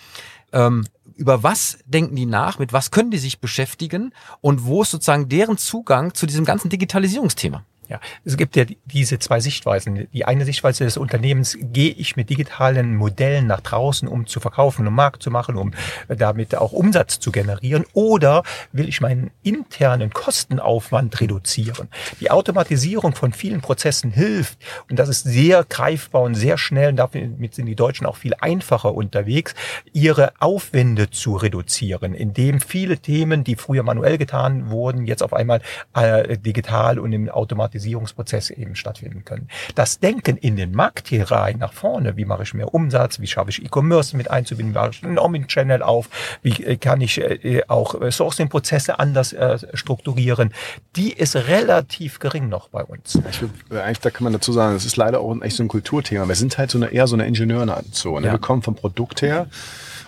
[0.52, 0.86] ähm,
[1.20, 5.28] über was denken die nach, mit was können die sich beschäftigen und wo ist sozusagen
[5.28, 7.66] deren Zugang zu diesem ganzen Digitalisierungsthema?
[7.90, 10.08] Ja, es gibt ja diese zwei Sichtweisen.
[10.14, 14.86] Die eine Sichtweise des Unternehmens, gehe ich mit digitalen Modellen nach draußen, um zu verkaufen,
[14.86, 15.72] um Markt zu machen, um
[16.08, 21.88] damit auch Umsatz zu generieren, oder will ich meinen internen Kostenaufwand reduzieren?
[22.20, 26.98] Die Automatisierung von vielen Prozessen hilft, und das ist sehr greifbar und sehr schnell, und
[26.98, 29.56] damit sind die Deutschen auch viel einfacher unterwegs,
[29.94, 35.62] ihre Aufwände zu reduzieren, indem viele Themen, die früher manuell getan wurden, jetzt auf einmal
[35.96, 39.48] äh, digital und im automatisieren Automatisierungsprozesse eben stattfinden können.
[39.76, 43.28] Das Denken in den Markt hier rein nach vorne, wie mache ich mehr Umsatz, wie
[43.28, 46.10] schaffe ich E-Commerce mit einzubinden, wie mache ich einen Omni-Channel auf,
[46.42, 49.36] wie äh, kann ich äh, auch äh, Sourcing-Prozesse anders
[49.74, 50.54] strukturieren,
[50.96, 53.18] die ist relativ gering noch bei uns.
[53.30, 53.50] Ich will,
[53.80, 56.28] eigentlich, da kann man dazu sagen, das ist leider auch echt so ein Kulturthema.
[56.28, 58.22] Wir sind halt so eine, eher so eine Ingenieurenation.
[58.22, 58.28] Ne?
[58.28, 58.34] Ja.
[58.34, 59.48] Wir kommen vom Produkt her.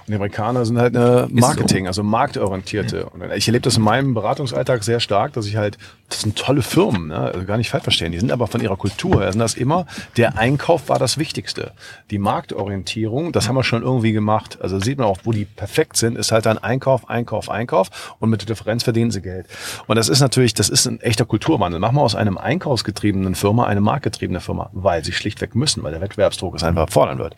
[0.01, 1.89] Und die Amerikaner sind halt eine Marketing, so.
[1.89, 3.05] also marktorientierte.
[3.05, 5.77] Und ich erlebe das in meinem Beratungsalltag sehr stark, dass ich halt,
[6.09, 7.17] das sind tolle Firmen, ne?
[7.17, 9.85] also gar nicht falsch verstehen, die sind aber von ihrer Kultur her, sind das immer,
[10.17, 11.71] der Einkauf war das Wichtigste.
[12.09, 14.57] Die Marktorientierung, das haben wir schon irgendwie gemacht.
[14.61, 18.29] Also sieht man auch, wo die perfekt sind, ist halt ein Einkauf, Einkauf, Einkauf und
[18.29, 19.47] mit der Differenz verdienen sie Geld.
[19.87, 21.79] Und das ist natürlich, das ist ein echter Kulturwandel.
[21.79, 26.01] Machen wir aus einem einkaufsgetriebenen Firma eine marktgetriebene Firma, weil sie schlichtweg müssen, weil der
[26.01, 27.35] Wettbewerbsdruck es einfach fordern wird.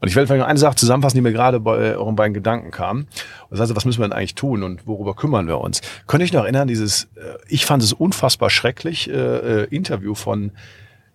[0.00, 2.70] Und ich werde vielleicht noch eine Sache zusammenfassen, die mir gerade bei euren beiden Gedanken
[2.70, 3.06] kam.
[3.50, 5.80] Das heißt, was müssen wir denn eigentlich tun und worüber kümmern wir uns?
[6.06, 10.52] Könnte ich noch erinnern, dieses, äh, ich fand es unfassbar schrecklich, äh, äh Interview von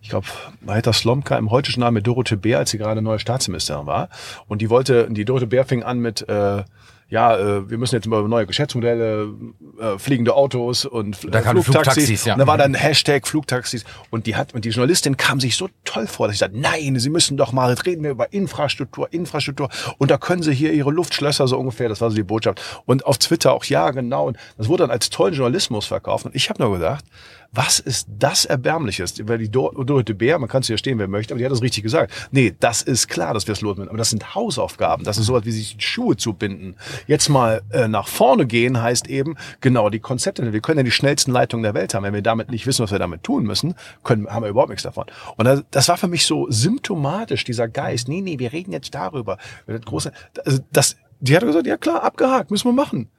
[0.01, 0.27] ich glaube,
[0.61, 4.09] Marita Slomka im Heute-Journal mit Dorothee Bär, als sie gerade neue Staatsministerin war.
[4.47, 6.63] Und die wollte, die Dorothee Bär fing an mit, äh,
[7.09, 9.33] ja, äh, wir müssen jetzt über neue Geschäftsmodelle,
[9.79, 11.65] äh, fliegende Autos und äh, da Flugtaxis.
[11.65, 12.33] Flugtaxis ja.
[12.33, 15.69] Und da war dann Hashtag Flugtaxis und die hat und die Journalistin kam sich so
[15.85, 19.69] toll vor, dass ich sagte, nein, Sie müssen doch mal, reden wir über Infrastruktur, Infrastruktur
[19.97, 22.61] und da können Sie hier Ihre Luftschlösser so ungefähr, das war so die Botschaft.
[22.85, 24.27] Und auf Twitter auch, ja, genau.
[24.27, 27.05] Und das wurde dann als tollen Journalismus verkauft und ich habe nur gedacht,
[27.51, 29.15] was ist das Erbärmliches?
[29.27, 31.63] Weil die Dorothee Bär, man kann es ja stehen, wer möchte, aber die hat das
[31.63, 32.13] richtig gesagt.
[32.31, 33.89] Nee, das ist klar, dass wir es lohnen.
[33.89, 35.03] Aber das sind Hausaufgaben.
[35.03, 36.75] Das ist sowas wie sich die Schuhe zu binden.
[37.07, 40.53] Jetzt mal äh, nach vorne gehen heißt eben, genau, die Konzepte.
[40.53, 42.03] Wir können ja die schnellsten Leitungen der Welt haben.
[42.03, 43.73] Wenn wir damit nicht wissen, was wir damit tun müssen,
[44.03, 45.05] können, haben wir überhaupt nichts davon.
[45.37, 48.07] Und das, das war für mich so symptomatisch, dieser Geist.
[48.07, 49.37] Nee, nee, wir reden jetzt darüber.
[49.65, 50.11] Das große,
[50.45, 53.09] also das, die hat gesagt, ja klar, abgehakt, müssen wir machen.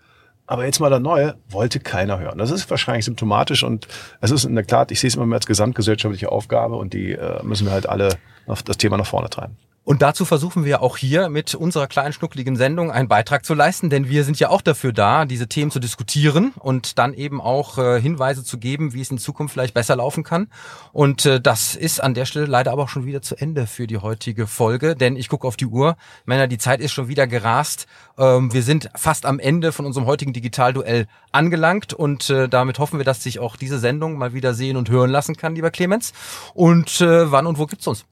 [0.51, 2.37] Aber jetzt mal der Neue, wollte keiner hören.
[2.37, 3.87] Das ist wahrscheinlich symptomatisch und
[4.21, 7.13] es ist in der Tat, ich sehe es immer mehr als gesamtgesellschaftliche Aufgabe und die
[7.13, 8.19] äh, müssen wir halt alle
[8.65, 9.57] das Thema nach vorne treiben.
[9.91, 13.91] Und dazu versuchen wir auch hier mit unserer kleinen schnuckligen Sendung einen Beitrag zu leisten,
[13.91, 17.77] denn wir sind ja auch dafür da, diese Themen zu diskutieren und dann eben auch
[17.77, 20.47] äh, Hinweise zu geben, wie es in Zukunft vielleicht besser laufen kann.
[20.93, 23.89] Und äh, das ist an der Stelle leider aber auch schon wieder zu Ende für
[23.89, 25.97] die heutige Folge, denn ich gucke auf die Uhr.
[26.25, 27.89] Männer, die Zeit ist schon wieder gerast.
[28.17, 33.01] Ähm, wir sind fast am Ende von unserem heutigen Digitalduell angelangt und äh, damit hoffen
[33.01, 36.13] wir, dass sich auch diese Sendung mal wieder sehen und hören lassen kann, lieber Clemens.
[36.55, 38.07] Und äh, wann und wo gibt's uns?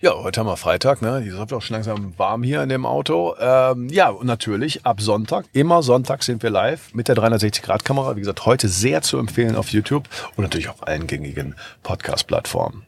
[0.00, 1.22] Ja, heute haben wir Freitag, ne?
[1.22, 3.34] Die wird auch schon langsam warm hier in dem Auto.
[3.38, 8.16] Ähm, ja, und natürlich ab Sonntag, immer Sonntag sind wir live mit der 360-Grad-Kamera.
[8.16, 12.84] Wie gesagt, heute sehr zu empfehlen auf YouTube und natürlich auf allen gängigen Podcast-Plattformen.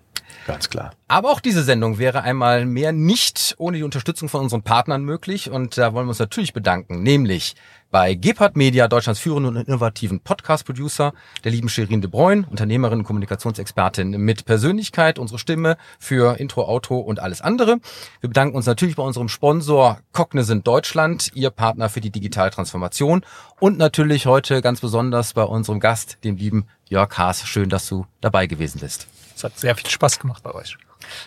[0.46, 0.92] Ganz klar.
[1.08, 5.50] Aber auch diese Sendung wäre einmal mehr nicht ohne die Unterstützung von unseren Partnern möglich.
[5.50, 7.54] Und da wollen wir uns natürlich bedanken, nämlich
[7.90, 11.12] bei Gebhardt Media, Deutschlands führenden und innovativen Podcast-Producer,
[11.44, 16.98] der lieben Shirin de Bruyne, Unternehmerin und Kommunikationsexpertin mit Persönlichkeit, unsere Stimme für Intro, Auto
[16.98, 17.78] und alles andere.
[18.20, 23.24] Wir bedanken uns natürlich bei unserem Sponsor Cognizant Deutschland, ihr Partner für die digitale Transformation
[23.60, 27.46] und natürlich heute ganz besonders bei unserem Gast, dem lieben Jörg Haas.
[27.46, 29.06] Schön, dass du dabei gewesen bist.
[29.36, 30.76] Es hat sehr viel Spaß gemacht bei euch.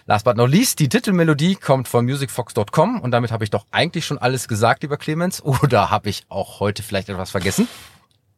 [0.06, 4.06] Last but not least, die Titelmelodie kommt von musicfox.com und damit habe ich doch eigentlich
[4.06, 5.44] schon alles gesagt, lieber Clemens.
[5.44, 7.68] Oder habe ich auch heute vielleicht etwas vergessen?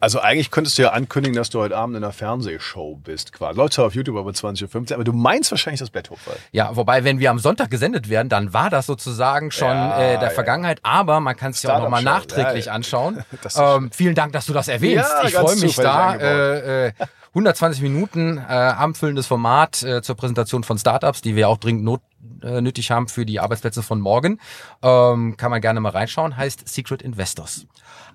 [0.01, 3.57] Also eigentlich könntest du ja ankündigen, dass du heute Abend in einer Fernsehshow bist, quasi.
[3.57, 6.38] Läuft zwar auf YouTube aber 20.15 Uhr, aber du meinst wahrscheinlich das Betthochfall.
[6.53, 10.20] Ja, wobei, wenn wir am Sonntag gesendet werden, dann war das sozusagen schon Ja, äh,
[10.20, 10.34] der ja.
[10.34, 13.24] Vergangenheit, aber man kann es ja auch nochmal nachträglich Ja, anschauen.
[13.55, 15.09] Ähm, vielen Dank, dass du das erwähnst.
[15.09, 16.15] Ja, ich freue mich da.
[16.15, 16.91] Äh, äh,
[17.30, 22.01] 120 Minuten äh, abendfüllendes Format äh, zur Präsentation von Startups, die wir auch dringend not,
[22.41, 24.39] äh, nötig haben für die Arbeitsplätze von morgen.
[24.82, 27.67] Ähm, kann man gerne mal reinschauen, heißt Secret Investors.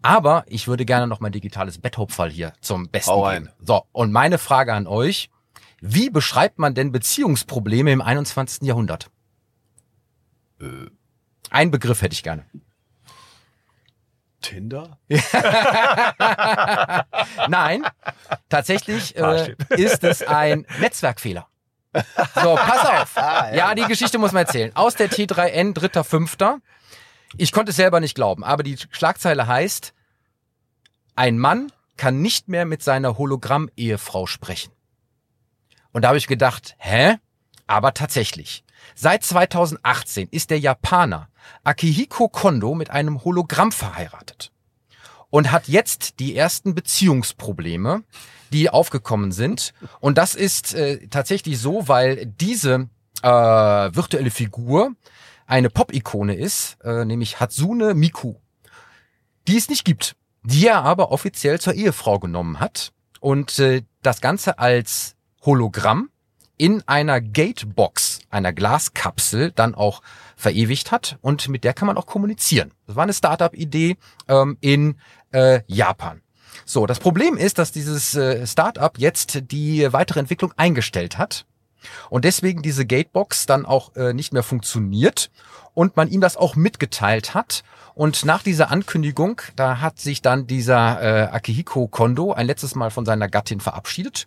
[0.03, 3.51] Aber ich würde gerne noch mein digitales Betthopfall hier zum Besten Hau geben.
[3.61, 5.31] So, und meine Frage an euch.
[5.87, 8.67] Wie beschreibt man denn Beziehungsprobleme im 21.
[8.67, 9.11] Jahrhundert?
[10.59, 10.87] Äh.
[11.51, 12.47] Ein Begriff hätte ich gerne.
[14.45, 14.99] Tinder?
[17.49, 17.83] Nein,
[18.49, 21.49] tatsächlich äh, ist es ein Netzwerkfehler.
[22.35, 23.17] So, pass auf.
[23.55, 24.71] Ja, die Geschichte muss man erzählen.
[24.75, 26.59] Aus der T3N, dritter, fünfter.
[27.37, 29.95] Ich konnte es selber nicht glauben, aber die Schlagzeile heißt,
[31.17, 34.73] ein Mann kann nicht mehr mit seiner Hologramm-Ehefrau sprechen.
[35.93, 37.17] Und da habe ich gedacht, hä?
[37.67, 38.65] Aber tatsächlich.
[38.95, 41.29] Seit 2018 ist der Japaner
[41.63, 44.53] Akihiko Kondo mit einem Hologramm verheiratet
[45.31, 48.05] und hat jetzt die ersten Beziehungsprobleme,
[48.53, 49.75] die aufgekommen sind.
[49.99, 52.89] Und das ist äh, tatsächlich so, weil diese
[53.23, 54.93] äh, virtuelle Figur
[55.47, 58.35] eine Pop-Ikone ist, äh, nämlich Hatsune Miku,
[59.49, 64.21] die es nicht gibt, die er aber offiziell zur Ehefrau genommen hat und äh, das
[64.21, 66.11] Ganze als Hologramm
[66.57, 70.03] in einer Gatebox, einer Glaskapsel, dann auch
[70.37, 72.73] verewigt hat und mit der kann man auch kommunizieren.
[72.87, 73.97] Das war eine Startup-Idee
[74.29, 74.97] ähm, in
[75.33, 76.21] äh, Japan.
[76.65, 81.47] So, das Problem ist, dass dieses äh, Startup jetzt die weitere Entwicklung eingestellt hat
[82.09, 85.31] und deswegen diese Gatebox dann auch äh, nicht mehr funktioniert
[85.75, 87.65] und man ihm das auch mitgeteilt hat.
[87.95, 92.91] Und nach dieser Ankündigung, da hat sich dann dieser äh, Akihiko Kondo ein letztes Mal
[92.91, 94.27] von seiner Gattin verabschiedet.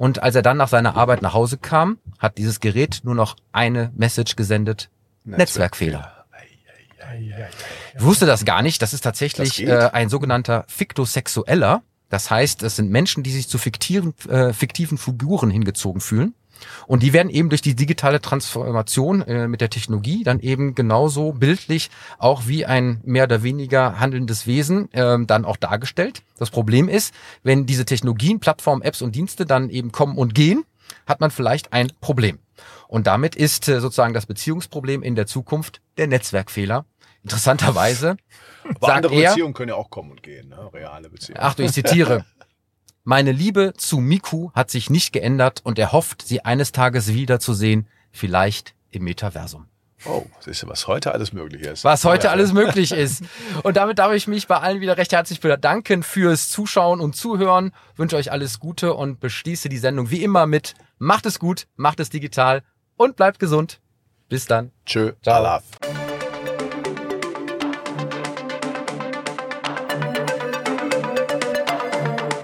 [0.00, 3.36] Und als er dann nach seiner Arbeit nach Hause kam, hat dieses Gerät nur noch
[3.52, 4.88] eine Message gesendet.
[5.24, 6.24] Netzwerkfehler.
[7.94, 8.80] Ich wusste das gar nicht.
[8.80, 11.82] Das ist tatsächlich Das äh, ein sogenannter Fiktosexueller.
[12.08, 16.34] Das heißt, es sind Menschen, die sich zu fiktiven, äh, fiktiven Figuren hingezogen fühlen.
[16.86, 21.32] Und die werden eben durch die digitale Transformation äh, mit der Technologie dann eben genauso
[21.32, 26.22] bildlich auch wie ein mehr oder weniger handelndes Wesen ähm, dann auch dargestellt.
[26.38, 30.64] Das Problem ist, wenn diese Technologien, Plattformen, Apps und Dienste dann eben kommen und gehen,
[31.06, 32.38] hat man vielleicht ein Problem.
[32.88, 36.84] Und damit ist äh, sozusagen das Beziehungsproblem in der Zukunft der Netzwerkfehler.
[37.22, 38.16] Interessanterweise
[38.80, 40.70] Aber andere er, Beziehungen können ja auch kommen und gehen, ne?
[40.72, 41.40] reale Beziehungen.
[41.40, 42.24] Achtung, ich zitiere.
[43.04, 47.88] Meine Liebe zu Miku hat sich nicht geändert und er hofft, sie eines Tages wiederzusehen,
[48.12, 49.66] vielleicht im Metaversum.
[50.06, 51.84] Oh, siehst du, was heute alles möglich ist.
[51.84, 53.22] Was heute Ja, alles möglich ist.
[53.62, 57.72] Und damit darf ich mich bei allen wieder recht herzlich bedanken fürs Zuschauen und Zuhören.
[57.96, 62.00] Wünsche euch alles Gute und beschließe die Sendung wie immer mit Macht es gut, macht
[62.00, 62.62] es digital
[62.96, 63.80] und bleibt gesund.
[64.28, 64.70] Bis dann.
[64.86, 65.60] Tschö, Ciao.